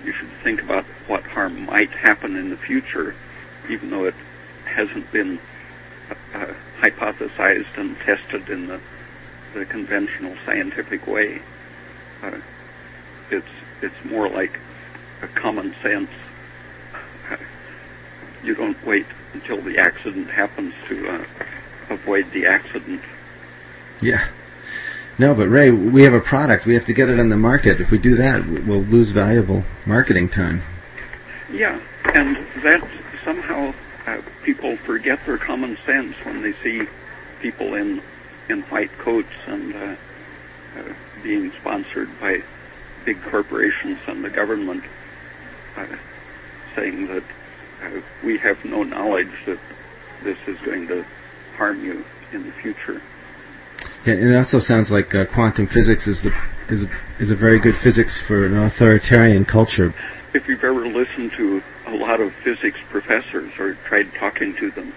[0.04, 3.14] you should think about what harm might happen in the future,
[3.68, 4.14] even though it
[4.64, 5.38] hasn't been
[6.34, 8.80] uh, hypothesized and tested in the,
[9.54, 11.40] the conventional scientific way.
[12.22, 12.38] Uh,
[13.30, 13.46] it's
[13.82, 14.58] it's more like
[15.22, 16.10] a common sense.
[18.42, 21.24] You don't wait until the accident happens to uh,
[21.90, 23.02] avoid the accident.
[24.00, 24.28] Yeah.
[25.18, 26.66] No, but Ray, we have a product.
[26.66, 27.80] We have to get it on the market.
[27.80, 30.62] If we do that, we'll lose valuable marketing time.
[31.50, 32.86] Yeah, and that
[33.24, 33.72] somehow
[34.06, 36.86] uh, people forget their common sense when they see
[37.40, 38.02] people in
[38.48, 39.96] in white coats and uh,
[40.78, 40.82] uh,
[41.22, 42.42] being sponsored by
[43.04, 44.84] big corporations and the government
[45.76, 45.86] uh,
[46.74, 47.22] saying that
[47.82, 49.58] uh, we have no knowledge that
[50.22, 51.04] this is going to
[51.56, 53.00] harm you in the future.
[54.04, 56.34] Yeah, and it also sounds like uh, quantum physics is the
[56.68, 59.94] is a, is a very good physics for an authoritarian culture.
[60.32, 64.92] If you've ever listened to a lot of physics professors or tried talking to them,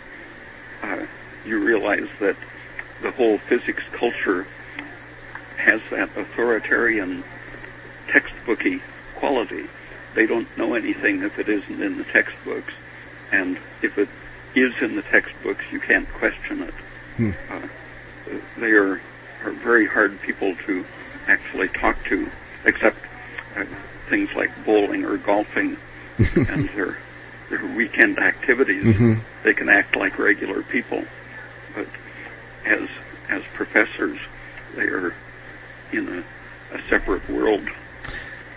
[0.84, 1.06] uh,
[1.46, 2.36] you realize that
[3.02, 4.46] the whole physics culture
[5.58, 7.24] has that authoritarian
[8.08, 8.82] textbooky
[9.16, 9.68] quality
[10.16, 12.74] they don't know anything if it isn't in the textbooks,
[13.32, 14.10] and if it
[14.56, 16.74] is in the textbooks, you can't question it.
[17.18, 17.32] Hmm.
[17.50, 17.68] Uh,
[18.58, 19.02] they are,
[19.44, 20.86] are very hard people to
[21.28, 22.30] actually talk to,
[22.66, 22.98] except
[23.56, 23.66] uh,
[24.10, 25.78] things like bowling or golfing
[26.36, 26.98] and their
[27.50, 28.84] their weekend activities.
[28.84, 29.14] Mm-hmm.
[29.44, 31.04] They can act like regular people,
[31.74, 31.88] but
[32.66, 32.88] as
[33.30, 34.20] as professors,
[34.76, 35.16] they are
[35.92, 37.68] in a, a separate world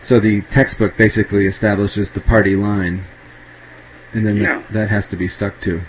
[0.03, 3.05] so the textbook basically establishes the party line,
[4.13, 4.59] and then yeah.
[4.59, 5.81] that, that has to be stuck to.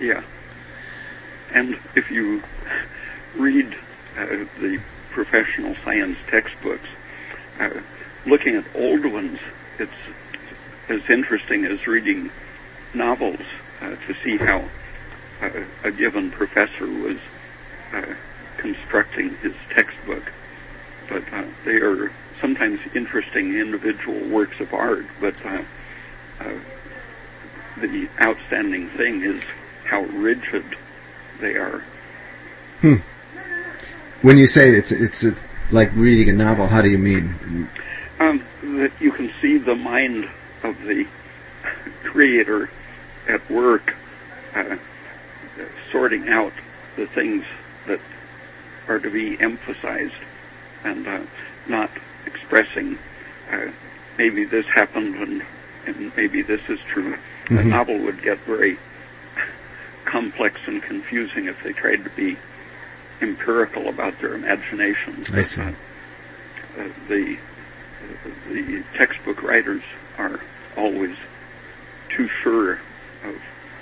[0.00, 0.24] Yeah.
[1.54, 2.42] And if you
[3.36, 3.76] read
[4.16, 4.26] uh,
[4.60, 4.80] the
[5.10, 6.88] professional science textbooks,
[7.60, 7.70] uh,
[8.26, 9.38] looking at old ones,
[9.78, 9.92] it's
[10.88, 12.32] as interesting as reading
[12.92, 13.40] novels
[13.80, 14.64] uh, to see how
[15.40, 15.50] uh,
[15.84, 17.18] a given professor was
[17.94, 18.14] uh,
[18.56, 20.32] constructing his textbook.
[21.08, 22.10] But uh, they are
[22.40, 25.62] sometimes interesting individual works of art, but uh,
[26.40, 26.52] uh,
[27.78, 29.42] the outstanding thing is
[29.84, 30.64] how rigid
[31.40, 31.82] they are.
[32.80, 32.96] Hmm.
[34.22, 37.68] When you say it's it's, it's like reading a novel, how do you mean?
[38.20, 40.28] Um, that you can see the mind
[40.62, 41.06] of the
[42.04, 42.68] creator
[43.28, 43.96] at work,
[44.54, 44.76] uh,
[45.92, 46.52] sorting out
[46.96, 47.44] the things
[47.86, 48.00] that
[48.88, 50.14] are to be emphasized,
[50.84, 51.20] and uh,
[51.68, 51.90] not
[52.28, 52.98] expressing
[53.50, 53.70] uh,
[54.18, 55.42] maybe this happened and,
[55.86, 57.14] and maybe this is true.
[57.14, 57.56] Mm-hmm.
[57.56, 58.78] The novel would get very
[60.04, 62.36] complex and confusing if they tried to be
[63.20, 65.24] empirical about their imagination.
[65.32, 65.62] I see.
[65.62, 65.74] Uh,
[67.08, 67.38] the
[68.48, 69.82] the textbook writers
[70.18, 70.40] are
[70.76, 71.16] always
[72.08, 72.74] too sure
[73.24, 73.34] of,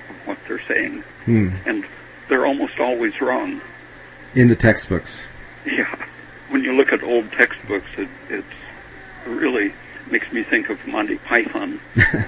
[0.09, 1.51] of what they're saying, Hmm.
[1.67, 1.85] and
[2.29, 3.61] they're almost always wrong.
[4.35, 5.29] In the textbooks.
[5.67, 6.06] Yeah,
[6.57, 8.47] when you look at old textbooks, it it's
[9.27, 9.75] really
[10.11, 11.81] makes me think of Monty Python.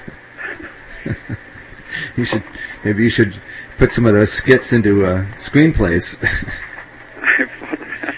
[2.17, 2.45] You should
[2.85, 3.35] maybe you should
[3.79, 6.23] put some of those skits into uh, screenplays.
[7.23, 8.17] I've thought of that.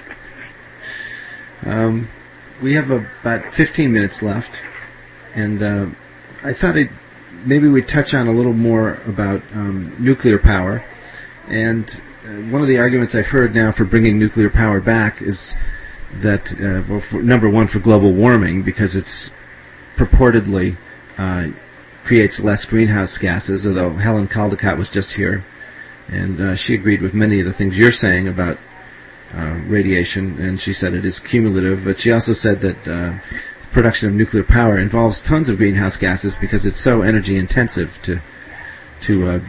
[1.66, 2.08] Um,
[2.61, 4.61] we have about 15 minutes left,
[5.34, 5.86] and uh,
[6.42, 6.90] I thought it
[7.44, 10.84] maybe we'd touch on a little more about um, nuclear power.
[11.46, 11.88] And
[12.24, 15.54] uh, one of the arguments I've heard now for bringing nuclear power back is
[16.14, 19.30] that, uh, for, number one, for global warming, because it's
[19.96, 20.76] purportedly
[21.18, 21.48] uh,
[22.04, 25.44] creates less greenhouse gases, although Helen Caldicott was just here,
[26.08, 28.58] and uh, she agreed with many of the things you're saying about
[29.34, 31.84] uh, radiation, and she said it is cumulative.
[31.84, 33.12] But she also said that uh,
[33.61, 38.00] the production of nuclear power involves tons of greenhouse gases because it's so energy intensive
[38.02, 38.20] to
[39.02, 39.40] to uh,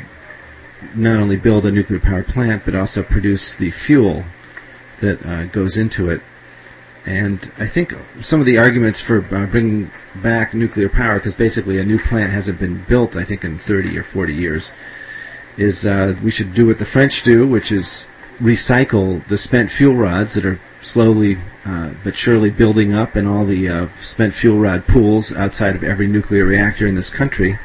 [0.96, 4.24] not only build a nuclear power plant but also produce the fuel
[5.00, 6.22] that uh, goes into it.
[7.06, 11.80] And I think some of the arguments for uh, bringing back nuclear power, because basically
[11.80, 14.72] a new plant hasn't been built, I think, in 30 or 40 years,
[15.58, 18.08] is uh, we should do what the French do, which is
[18.40, 23.46] recycle the spent fuel rods that are slowly uh, but surely building up in all
[23.46, 27.60] the uh, spent fuel rod pools outside of every nuclear reactor in this country,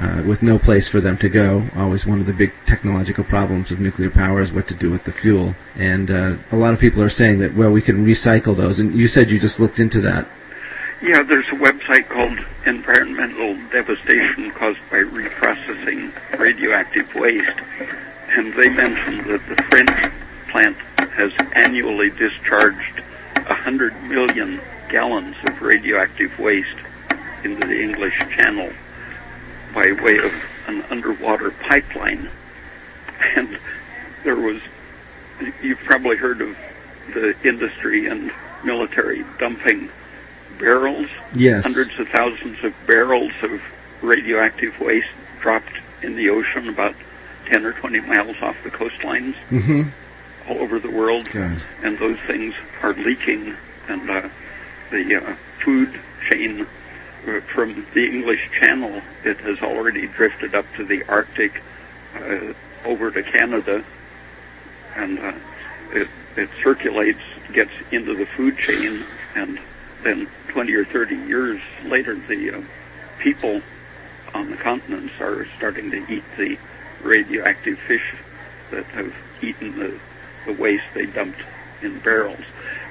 [0.00, 1.68] uh, with no place for them to go.
[1.76, 5.04] Always one of the big technological problems of nuclear power is what to do with
[5.04, 5.54] the fuel.
[5.76, 8.80] And uh, a lot of people are saying that well, we can recycle those.
[8.80, 10.26] And you said you just looked into that.
[11.02, 17.58] Yeah, there's a website called Environmental Devastation Caused by Reprocessing Radioactive Waste,
[18.36, 20.12] and they mentioned that the French
[20.50, 20.76] plant
[21.12, 23.00] has annually discharged
[23.34, 26.76] 100 million gallons of radioactive waste
[27.44, 28.70] into the English Channel
[29.74, 30.32] by way of
[30.66, 32.28] an underwater pipeline.
[33.36, 33.58] And
[34.24, 34.60] there was,
[35.62, 36.56] you've probably heard of
[37.14, 38.30] the industry and
[38.64, 39.90] military dumping
[40.58, 41.64] barrels, Yes.
[41.64, 43.62] hundreds of thousands of barrels of
[44.02, 45.08] radioactive waste
[45.40, 46.94] dropped in the ocean about
[47.46, 50.50] 10 or 20 miles off the coastlines Mm-hmm.
[50.50, 51.30] all over the world.
[51.30, 51.62] God.
[51.82, 53.54] And those things are leaking,
[53.88, 54.28] and uh,
[54.90, 55.98] the uh, food
[56.28, 56.66] chain
[57.52, 61.62] from the English Channel, it has already drifted up to the Arctic,
[62.14, 62.52] uh,
[62.84, 63.84] over to Canada,
[64.96, 65.32] and uh,
[65.92, 67.20] it, it circulates,
[67.52, 69.04] gets into the food chain,
[69.34, 69.58] and
[70.02, 72.62] then 20 or 30 years later, the uh,
[73.18, 73.60] people
[74.34, 76.56] on the continents are starting to eat the
[77.02, 78.14] radioactive fish
[78.70, 79.98] that have eaten the,
[80.46, 81.40] the waste they dumped
[81.82, 82.44] in barrels.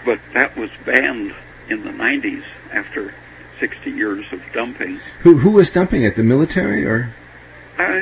[0.05, 1.33] But that was banned
[1.69, 3.13] in the 90s after
[3.59, 4.99] 60 years of dumping.
[5.21, 6.15] Who who was dumping it?
[6.15, 7.13] The military or?
[7.77, 8.01] Uh,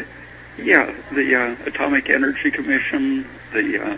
[0.57, 3.97] yeah, the uh, Atomic Energy Commission, the uh,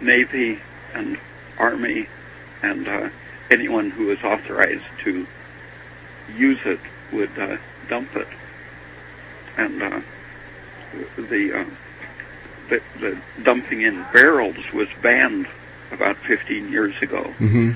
[0.00, 0.60] Navy
[0.94, 1.18] and
[1.58, 2.08] Army,
[2.62, 3.08] and uh,
[3.50, 5.26] anyone was authorized to
[6.36, 6.80] use it
[7.12, 7.56] would uh,
[7.88, 8.28] dump it.
[9.56, 10.00] And uh,
[11.16, 11.64] the, uh,
[12.68, 15.46] the the dumping in barrels was banned
[15.92, 17.72] about 15 years ago, Mm-hmm.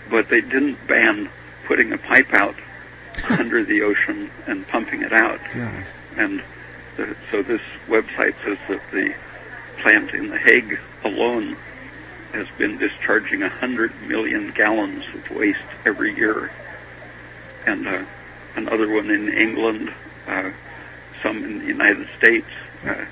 [0.10, 1.28] but they didn't ban
[1.66, 2.54] putting a pipe out
[3.30, 5.40] under the ocean and pumping it out.
[5.54, 5.84] God.
[6.16, 6.42] And
[6.96, 9.14] the, so this website says that the
[9.80, 11.56] plant in The Hague alone
[12.32, 16.50] has been discharging 100 million gallons of waste every year.
[17.66, 18.04] And uh,
[18.56, 19.92] another one in England,
[20.26, 20.50] uh,
[21.22, 22.48] some in the United States,
[22.86, 23.04] uh,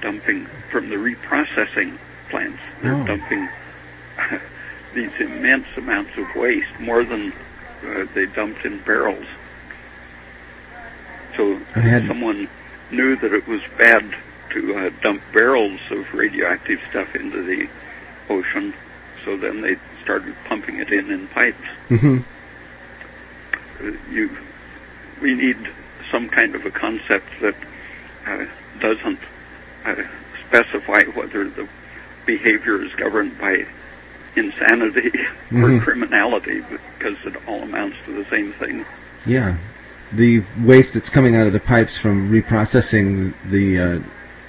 [0.00, 1.96] dumping from the reprocessing
[2.30, 2.60] plants.
[2.82, 3.04] They're Oh.
[3.06, 3.48] dumping
[4.94, 7.32] these immense amounts of waste, more than
[7.84, 9.26] uh, they dumped in barrels.
[11.36, 12.48] So had- someone
[12.90, 14.04] knew that it was bad
[14.50, 17.68] to uh, dump barrels of radioactive stuff into the
[18.30, 18.74] ocean,
[19.24, 21.62] so then they started pumping it in in pipes.
[21.88, 22.18] Mm-hmm.
[23.86, 24.36] Uh, you,
[25.20, 25.58] we need
[26.10, 27.54] some kind of a concept that
[28.26, 28.46] uh,
[28.80, 29.20] doesn't
[29.84, 29.94] uh,
[30.46, 31.68] specify whether the
[32.26, 33.66] behavior is governed by
[34.36, 35.08] insanity
[35.52, 35.80] or Mhm.
[35.82, 36.62] criminality,
[36.98, 38.84] because it all amounts to the same thing.
[39.26, 39.56] Yeah.
[40.12, 43.98] The waste that's coming out of the pipes from reprocessing the uh,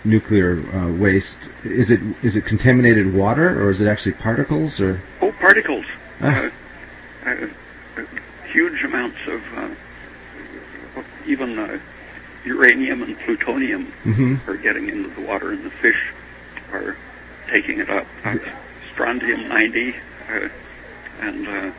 [0.05, 5.01] nuclear uh, waste is it is it contaminated water or is it actually particles or
[5.21, 5.85] Oh, particles.
[6.21, 6.49] Ah.
[7.25, 7.29] Uh,
[7.97, 8.03] uh,
[8.47, 9.69] huge amounts of uh,
[11.25, 11.77] even uh,
[12.45, 16.13] uranium and plutonium hmm are getting into the water, and the fish
[16.71, 16.95] are
[17.51, 18.05] taking it up.
[18.23, 18.37] Uh,
[18.99, 19.95] strontium 90
[20.27, 20.49] uh,
[21.21, 21.71] and uh,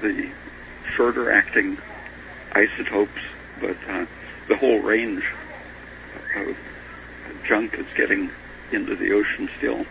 [0.00, 0.26] the
[0.96, 1.76] shorter acting
[2.52, 3.20] isotopes,
[3.60, 4.06] but uh,
[4.48, 5.22] the whole range
[6.34, 6.56] of
[7.44, 8.30] junk is getting
[8.72, 9.84] into the ocean still.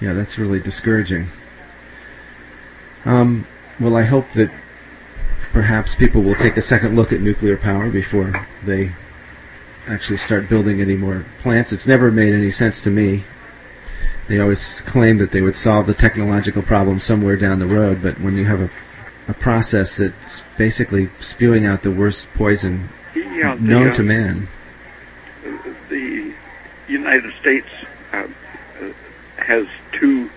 [0.00, 1.26] Yeah, that's really discouraging.
[3.04, 3.46] Um,
[3.78, 4.50] well, I hope that
[5.52, 8.92] perhaps people will take a second look at nuclear power before they
[9.86, 11.70] actually start building any more plants.
[11.70, 13.24] It's never made any sense to me.
[14.32, 18.18] They always claim that they would solve the technological problem somewhere down the road, but
[18.18, 18.70] when you have a,
[19.28, 24.48] a process that's basically spewing out the worst poison Yeah, the, known uh, to man.
[25.90, 26.32] the
[26.88, 27.68] United States
[28.14, 28.26] uh,
[28.80, 28.92] uh,
[29.36, 30.30] has two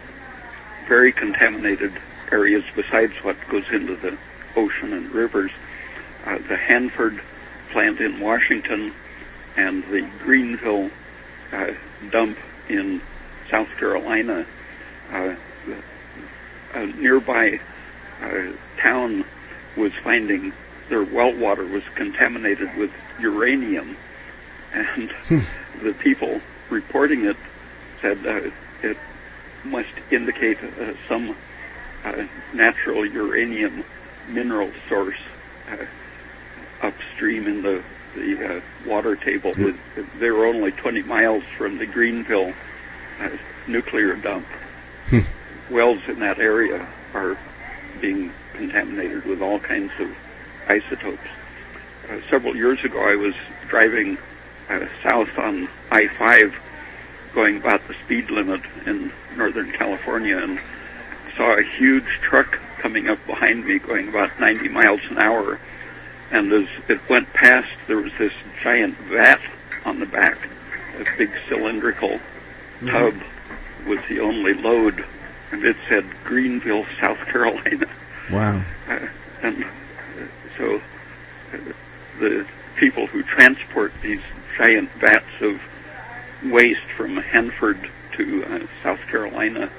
[0.90, 1.94] very contaminated
[2.34, 4.18] areas besides what goes into the
[4.58, 5.52] ocean and rivers.
[6.26, 7.22] Uh, the Hanford
[7.72, 8.94] plant in Washington
[9.56, 10.92] and the Greenville
[11.54, 11.72] uh,
[12.12, 12.38] dump
[12.68, 13.00] in
[13.56, 14.46] South Carolina.
[15.10, 15.36] Uh,
[16.74, 17.58] a nearby
[18.22, 19.24] uh, town
[19.78, 20.52] was finding
[20.90, 23.96] their well water was contaminated with uranium,
[24.74, 25.10] and
[25.82, 27.38] the people reporting it
[28.02, 28.52] said uh,
[28.84, 28.98] it
[29.64, 31.34] must indicate uh, some
[32.04, 33.86] uh, natural uranium
[34.28, 35.22] mineral source
[35.72, 35.86] uh,
[36.86, 37.82] upstream in the
[38.16, 39.54] the uh, water table.
[39.58, 39.80] With,
[40.20, 42.54] they were only 20 miles from the Greenville
[43.20, 43.30] uh,
[43.68, 44.46] nuclear dump.
[45.70, 47.38] Wells in that area are
[48.02, 50.16] being contaminated with all kinds of
[50.68, 51.28] isotopes.
[52.10, 53.34] Uh, several years ago, I was
[53.68, 54.18] driving
[54.70, 56.56] uh, south on I-5,
[57.34, 60.60] going about the speed limit in Northern California, and
[61.36, 65.60] saw a huge truck coming up behind me, going about 90 miles an hour.
[66.32, 69.42] And as it went past, there was this giant vat
[69.86, 70.38] on the back,
[71.00, 72.20] a big cylindrical
[72.86, 73.16] tub
[73.86, 75.06] was the only load,
[75.52, 77.88] and it said Greenville, South Carolina.
[78.32, 78.64] Wow.
[78.88, 79.08] Uh,
[79.44, 79.68] and uh,
[80.58, 80.76] so
[81.54, 81.58] uh,
[82.20, 82.46] the
[82.76, 84.22] people who transport these
[84.58, 85.62] giant vats of
[86.44, 89.70] waste from Hanford to uh, South Carolina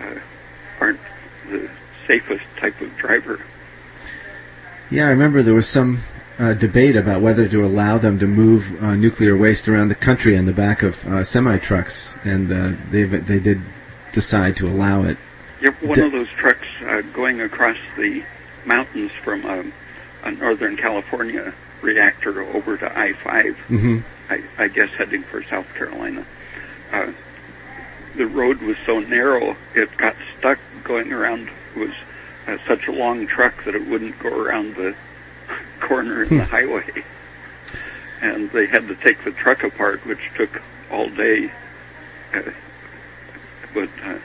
[0.00, 0.18] uh,
[0.80, 1.00] aren't
[1.48, 1.70] the
[2.06, 3.40] safest type of driver.
[4.90, 6.02] Yeah, I remember there was some
[6.38, 10.36] uh, debate about whether to allow them to move uh, nuclear waste around the country
[10.38, 13.60] on the back of uh, semi trucks, and uh, they they did
[14.12, 15.16] decide to allow it.
[15.60, 18.22] Yep, one D- of those trucks uh, going across the
[18.64, 19.72] mountains from um,
[20.22, 23.98] a Northern California reactor over to I-5, hmm
[24.30, 26.24] I, I guess heading for South Carolina.
[26.92, 27.12] Uh,
[28.16, 31.48] the road was so narrow, it got stuck going around.
[31.74, 31.94] It was
[32.46, 34.94] uh, such a long truck that it wouldn't go around the
[35.80, 37.04] corner in the highway.
[38.20, 40.60] And they had to take the truck apart, which took
[40.90, 41.50] all day.
[42.34, 42.42] Uh,
[43.74, 44.18] but uh,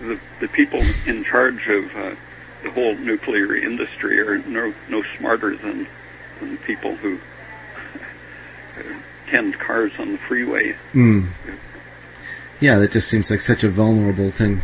[0.00, 2.14] the, the people in charge of uh,
[2.62, 5.86] the whole nuclear industry are no, no smarter than,
[6.40, 7.18] than people who
[8.76, 8.82] uh,
[9.28, 10.74] tend cars on the freeway.
[10.92, 11.28] Mm.
[12.60, 14.62] Yeah, that just seems like such a vulnerable thing,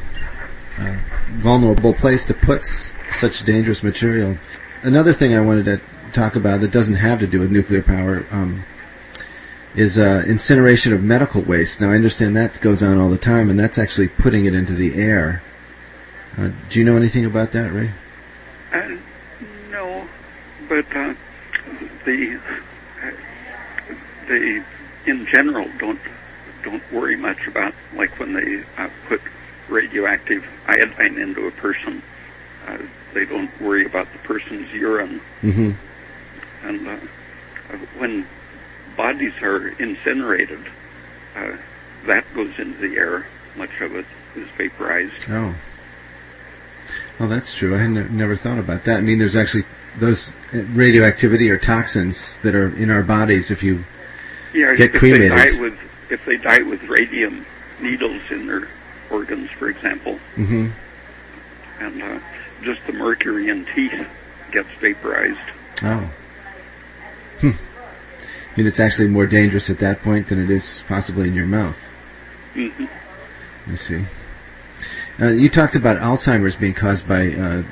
[0.79, 0.97] uh,
[1.33, 4.39] vulnerable place to put such dangerous material.
[4.83, 5.81] Another thing I wanted to
[6.13, 8.65] talk about that doesn't have to do with nuclear power um,
[9.75, 11.81] is uh, incineration of medical waste.
[11.81, 14.75] Now, I understand that goes on all the time, and that's actually putting it into
[14.75, 15.43] the air.
[16.37, 17.91] Uh, do you know anything about that, Ray?
[18.73, 18.97] Uh,
[19.71, 20.07] no,
[20.69, 21.15] but uh,
[22.05, 22.41] the
[23.03, 23.11] uh,
[24.29, 24.63] they
[25.07, 26.01] in general don't
[26.63, 29.21] don't worry much about like when they uh, put
[29.69, 32.03] radioactive iodine into a person.
[32.67, 32.79] Uh,
[33.13, 35.73] they don't worry about the person's urine, Mm-hmm.
[36.65, 36.97] And uh,
[37.99, 38.27] when
[38.97, 40.61] bodies are incinerated,
[41.37, 41.57] uh,
[42.07, 43.27] that goes into the air.
[43.57, 44.07] Much of it
[44.37, 45.27] is vaporized.
[45.31, 45.55] Oh.
[47.19, 47.75] Well, that's true.
[47.75, 48.97] I had ne- never thought about that.
[48.99, 49.65] I mean, there's actually
[49.99, 53.85] those uh, radioactivity or toxins that are in our bodies if you
[54.55, 55.33] Yeah, Get if cremated.
[55.33, 55.79] they die with
[56.11, 57.45] if they die with radium
[57.81, 58.69] needles in their
[59.11, 60.69] organs, for example, hmm
[61.81, 62.19] and uh,
[62.63, 64.07] just the mercury in teeth
[64.53, 65.39] gets vaporized.
[65.83, 66.11] Oh.
[67.43, 67.51] Hmm.
[67.51, 71.47] I mean, it's actually more dangerous at that point than it is possibly in your
[71.47, 71.91] mouth.
[72.55, 72.85] hmm
[73.67, 74.05] I see.
[75.21, 77.63] Uh, you talked about Alzheimer's being caused by uh,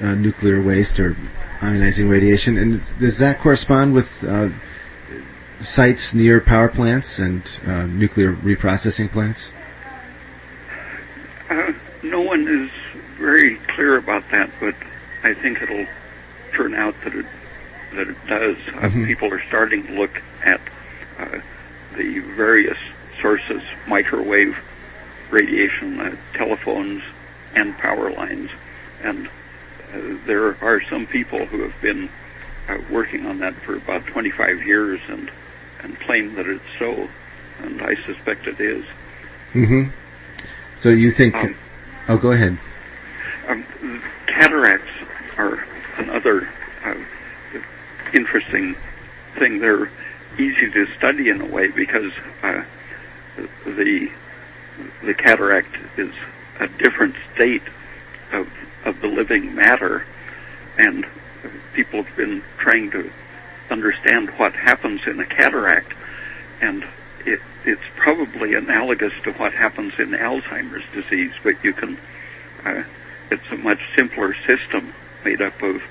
[0.00, 1.14] uh, nuclear waste or
[1.60, 4.48] ionizing radiation, and does that correspond with uh,
[5.60, 9.52] sites near power plants and uh, nuclear reprocessing plants?
[11.50, 11.72] Uh,
[12.02, 12.70] no one is
[13.18, 14.74] very clear about that, but
[15.22, 15.86] I think it'll
[16.52, 17.26] turn out that it
[17.96, 18.56] that it does.
[18.68, 19.06] Uh, Mhm.
[19.06, 20.60] people are starting to look at
[21.18, 21.38] uh,
[21.96, 22.78] the various
[23.20, 24.56] sources, microwave
[25.30, 27.02] radiation, uh, telephones,
[27.54, 28.50] and power lines,
[29.02, 29.28] and
[30.26, 32.08] there are some people who have been
[32.68, 35.30] uh, working on that for about 25 years and
[35.82, 37.08] and claim that it's so,
[37.62, 38.84] and I suspect it is.
[39.54, 39.90] Mm-hmm.
[40.76, 41.34] So you think?
[41.36, 41.54] Um,
[42.08, 42.58] oh, go ahead.
[43.48, 43.64] Um,
[44.26, 44.90] cataracts
[45.36, 45.64] are
[45.98, 46.65] another uh,
[48.16, 48.74] interesting
[49.34, 49.60] thing.
[49.60, 49.90] They're
[50.38, 52.12] easy to study in a way because
[52.42, 52.64] uh,
[53.64, 54.10] the
[55.02, 56.12] the cataract is
[56.58, 57.62] a different state
[58.32, 58.48] of
[58.84, 60.04] of the living matter,
[60.78, 61.06] and
[61.74, 63.10] people have been trying to
[63.70, 65.92] understand what happens in a cataract,
[66.60, 66.84] and
[67.24, 71.98] it, it's probably analogous to what happens in Alzheimer's disease, but you can,
[72.64, 72.84] uh,
[73.30, 74.94] it's a much simpler system
[75.24, 75.82] made up of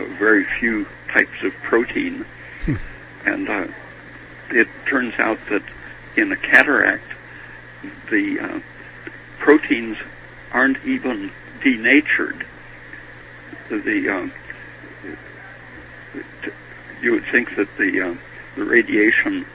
[0.00, 2.24] very few types of protein.
[2.64, 2.76] Hmm.
[3.24, 3.68] And uh,
[4.50, 5.62] it turns out that
[6.16, 7.04] in a cataract,
[8.10, 8.60] the uh,
[9.38, 9.96] proteins
[10.52, 11.30] aren't even
[11.62, 12.46] denatured.
[13.68, 14.28] The uh,
[17.00, 18.14] you would think that the uh,
[18.56, 19.46] the radiation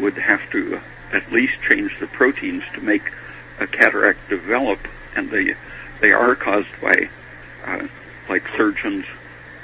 [0.00, 0.80] would have to uh,
[1.12, 3.10] at least change the proteins to make
[3.58, 4.78] a cataract develop,
[5.16, 5.54] and they
[6.00, 7.08] they are caused by
[7.64, 7.86] uh,
[8.28, 9.04] like surgeons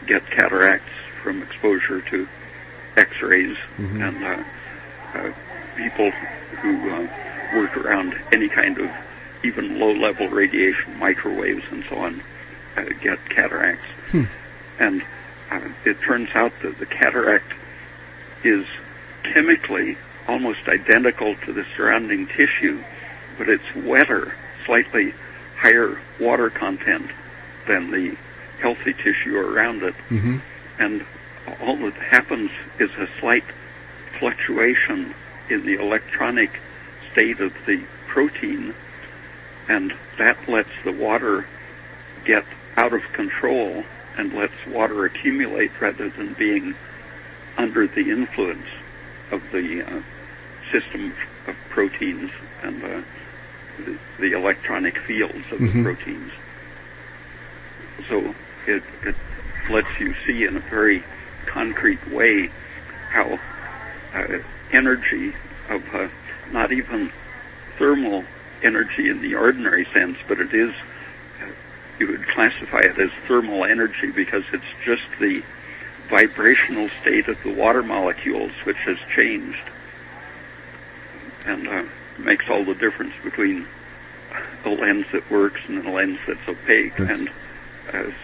[0.06, 0.92] get cataracts
[1.22, 2.28] from exposure to
[2.96, 4.02] X-rays, mm-hmm.
[4.02, 4.44] and uh,
[5.18, 5.32] uh,
[5.76, 6.10] people
[6.60, 7.08] who uh,
[7.54, 8.90] work around any kind of
[9.44, 12.22] even low-level radiation, microwaves, and so on,
[12.76, 13.84] uh, get cataracts.
[14.10, 14.24] Hmm.
[14.78, 15.02] And
[15.50, 17.52] uh, it turns out that the cataract
[18.42, 18.66] is
[19.22, 19.96] chemically
[20.28, 22.82] almost identical to the surrounding tissue,
[23.38, 24.34] but it's wetter,
[24.64, 25.14] slightly
[25.56, 27.10] higher water content
[27.66, 28.16] than the
[28.60, 29.94] healthy tissue around it.
[30.10, 30.38] Mm-hmm.
[30.78, 31.04] And
[31.60, 33.44] all that happens is a slight
[34.18, 35.14] fluctuation
[35.48, 36.60] in the electronic
[37.12, 38.74] state of the protein,
[39.68, 41.46] and that lets the water
[42.24, 42.44] get
[42.76, 43.84] out of control
[44.18, 46.74] and lets water accumulate rather than being
[47.56, 48.66] under the influence
[49.30, 50.02] of the uh,
[50.72, 51.14] system
[51.46, 52.30] of proteins
[52.62, 53.02] and uh,
[53.78, 55.82] the, the, electronic fields of mm-hmm.
[55.82, 56.32] the proteins.
[58.08, 58.34] So
[58.66, 59.14] it, it
[59.70, 61.02] lets you see in a very
[61.46, 62.50] concrete way
[63.10, 63.38] how
[64.14, 64.38] uh,
[64.72, 65.34] energy
[65.68, 66.08] of uh,
[66.52, 67.10] not even
[67.78, 68.24] thermal
[68.62, 70.74] energy in the ordinary sense, but it is
[71.98, 75.42] you would classify it as thermal energy because it's just the
[76.08, 79.62] vibrational state of the water molecules which has changed
[81.46, 81.84] and uh,
[82.18, 83.66] makes all the difference between
[84.64, 86.94] a lens that works and a lens that's opaque.
[86.96, 87.18] That's...
[87.18, 87.32] And uh,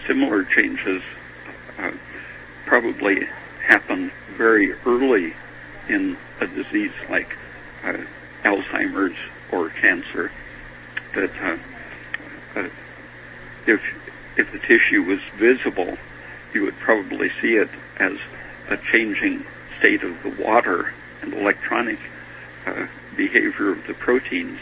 [0.07, 1.01] similar changes
[1.79, 1.91] uh,
[2.65, 3.27] probably
[3.65, 5.33] happen very early
[5.89, 7.35] in a disease like
[7.83, 7.97] uh,
[8.43, 9.17] Alzheimer's
[9.51, 10.31] or cancer
[11.13, 11.57] that uh,
[12.59, 12.69] uh,
[13.67, 13.81] if
[14.35, 15.97] if the tissue was visible,
[16.53, 18.17] you would probably see it as
[18.69, 19.45] a changing
[19.77, 20.91] state of the water
[21.21, 21.99] and electronic
[22.65, 24.59] uh, behavior of the proteins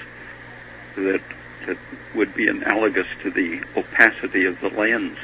[0.96, 1.22] that
[1.66, 1.78] that
[2.16, 5.18] would be analogous to the opacity of the lens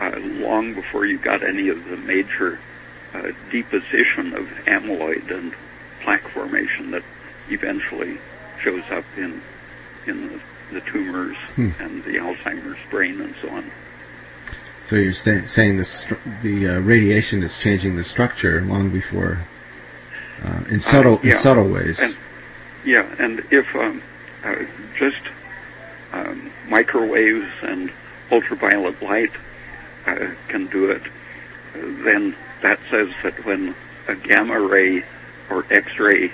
[0.00, 2.58] uh, long before you got any of the major
[3.14, 5.54] uh, deposition of amyloid and
[6.00, 7.02] plaque formation that
[7.48, 8.18] eventually
[8.62, 9.40] shows up in
[10.06, 10.40] in the
[10.72, 11.70] the tumors hmm.
[11.78, 13.70] and the Alzheimer's brain and so on.
[14.82, 19.44] So you're sta- saying the the uh, radiation is changing the structure long before,
[20.42, 21.30] uh, in subtle uh, yeah.
[21.30, 22.00] in subtle ways.
[22.00, 22.18] And,
[22.84, 24.02] yeah, and if um,
[24.44, 24.56] uh,
[24.98, 25.22] just
[26.14, 27.90] um, microwaves and
[28.30, 29.32] ultraviolet light
[30.06, 31.02] uh, can do it,
[31.74, 33.74] then that says that when
[34.08, 35.02] a gamma ray
[35.50, 36.32] or X-ray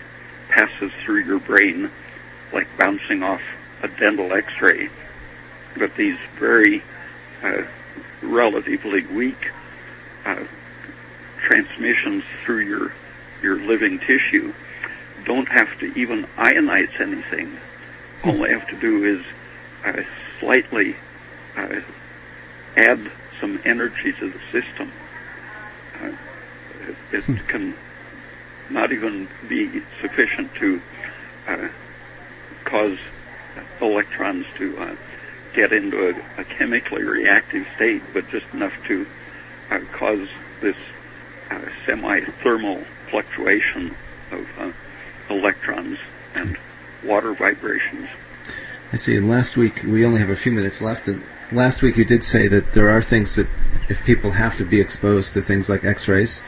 [0.49, 1.91] passes through your brain,
[2.53, 3.43] like bouncing off
[3.83, 4.89] a dental x-ray,
[5.79, 6.83] but these very
[7.43, 7.63] uh,
[8.23, 9.51] relatively weak
[10.27, 10.45] uh,
[11.39, 12.93] transmissions through your
[13.41, 14.53] your living tissue
[15.25, 17.57] don't have to even ionize anything.
[18.23, 19.25] All they have to do is
[19.85, 20.03] uh,
[20.39, 20.95] slightly
[21.57, 21.81] uh,
[22.77, 23.11] add
[23.41, 24.93] some energy to the system.
[26.01, 26.13] Uh,
[27.13, 27.37] it hmm.
[27.49, 27.75] can
[28.71, 30.81] not even be sufficient to
[31.49, 31.69] uh,
[32.65, 32.99] cause
[33.81, 34.97] electrons to uh,
[35.55, 39.07] get into a, a, chemically reactive state, but just enough to
[39.71, 40.29] uh, cause
[40.61, 40.77] this
[41.51, 42.77] uh, semi-thermal
[43.11, 43.95] fluctuation
[44.31, 44.71] of uh,
[45.29, 45.99] electrons
[46.37, 46.57] and
[47.05, 48.09] water vibrations.
[48.93, 49.17] I see.
[49.17, 51.07] And last week, we only have a few minutes left.
[51.09, 51.23] And
[51.53, 53.49] last week, you did say that there are things that,
[53.89, 56.43] if people have to be exposed to things like X-rays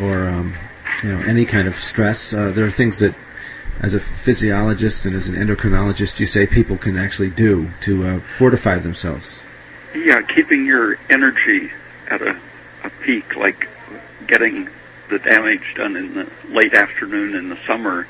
[0.00, 0.54] or um,
[1.02, 3.14] you know any kind of stress, uh, there are things that
[3.80, 8.20] as a physiologist and as an endocrinologist, you say people can actually do to uh,
[8.20, 9.42] fortify themselves?
[9.94, 11.70] Yeah, keeping your energy
[12.08, 12.38] at a,
[12.84, 13.68] a peak, like
[14.26, 14.68] getting
[15.08, 18.06] the damage done in the late afternoon in the summer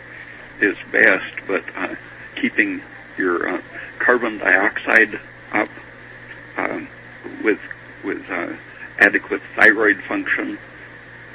[0.61, 1.95] is best, but uh,
[2.37, 2.83] keeping
[3.19, 3.63] your uh,
[3.99, 5.19] carbon dioxide
[5.53, 5.69] up
[6.57, 6.81] uh,
[7.45, 7.61] with
[8.05, 8.53] with uh,
[8.99, 10.59] adequate thyroid function,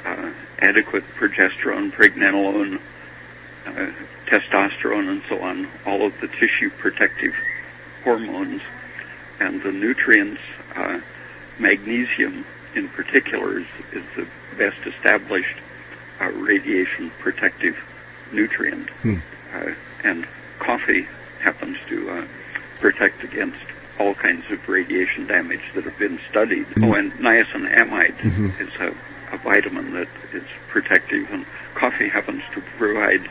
[0.04, 2.80] uh, adequate progesterone, pregnenolone,
[3.66, 3.92] uh,
[4.26, 7.34] testosterone, and so on, all of the tissue protective
[8.04, 8.62] hormones,
[9.40, 10.40] and the nutrients,
[10.76, 11.00] uh,
[11.58, 14.26] magnesium in particular is, is the
[14.56, 15.58] best established
[16.20, 17.76] uh, radiation protective
[18.32, 18.88] nutrient.
[18.90, 19.16] Hmm.
[19.52, 19.72] Uh,
[20.04, 20.26] and
[20.58, 21.08] coffee
[21.40, 22.26] happens to uh,
[22.76, 23.64] protect against
[23.98, 26.66] all kinds of radiation damage that have been studied.
[26.66, 26.84] Mm-hmm.
[26.84, 28.62] Oh, and niacinamide mm-hmm.
[28.62, 33.28] is a, a, vitamin that is protective, and coffee happens to provide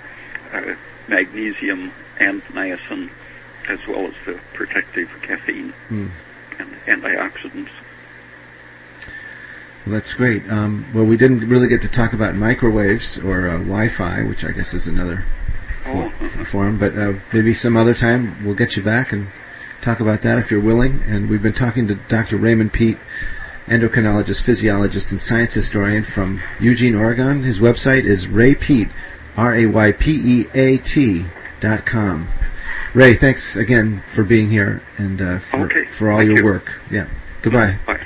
[0.53, 0.75] uh,
[1.07, 3.09] magnesium and niacin
[3.69, 6.09] as well as the protective caffeine mm.
[6.59, 7.69] and antioxidants.
[9.85, 10.49] Well, that's great.
[10.49, 14.51] Um, well, we didn't really get to talk about microwaves or uh, Wi-Fi, which I
[14.51, 15.23] guess is another
[15.87, 16.09] oh.
[16.27, 19.27] for, form, but uh, maybe some other time we'll get you back and
[19.81, 21.01] talk about that if you're willing.
[21.07, 22.37] And we've been talking to Dr.
[22.37, 22.97] Raymond Peat,
[23.67, 27.43] endocrinologist, physiologist, and science historian from Eugene, Oregon.
[27.43, 28.89] His website is Ray Peat,
[29.35, 31.25] R-A-Y-P-E-A-T
[31.59, 32.27] dot com.
[32.93, 35.85] Ray, thanks again for being here and uh, for, okay.
[35.85, 36.45] for all Thank your you.
[36.45, 36.81] work.
[36.89, 37.07] Yeah.
[37.41, 37.77] Goodbye.
[37.85, 38.05] Bye.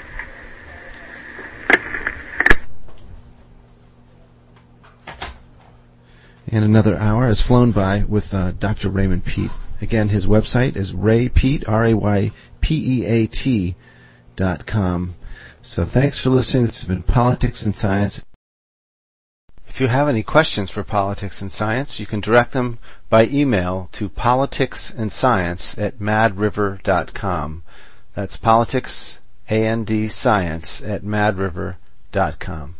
[6.52, 8.89] And another hour has flown by with uh, Dr.
[8.89, 9.52] Raymond Peat.
[9.82, 12.36] Again, his website is raypeat, R-A-Y-P-E-A-T
[14.36, 15.16] dot com.
[15.62, 16.66] So thanks for listening.
[16.66, 18.26] This has been Politics and Science.
[19.68, 22.78] If you have any questions for politics and science, you can direct them
[23.10, 27.64] by email to politicsandscience at madriver.com.
[28.14, 32.76] That's politics, A-N-D, science at madriver.com.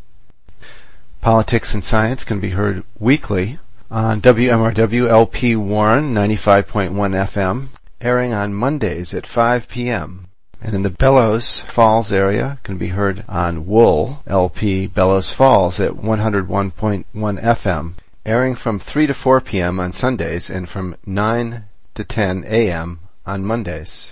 [1.22, 3.60] Politics and Science can be heard weekly
[3.92, 7.68] on WMRW LP Warren 95.1 FM,
[8.02, 10.30] airing on Mondays at 5 p.m.
[10.60, 15.92] And in the Bellows Falls area can be heard on Wool LP Bellows Falls at
[15.92, 17.94] 101.1 FM,
[18.26, 19.80] airing from 3 to 4 p.m.
[19.80, 23.00] on Sundays and from 9 to 10 a.m.
[23.28, 24.12] on Mondays.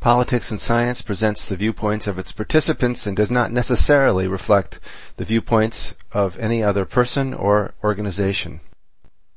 [0.00, 4.80] Politics and Science presents the viewpoints of its participants and does not necessarily reflect
[5.18, 8.60] the viewpoints of any other person or organization.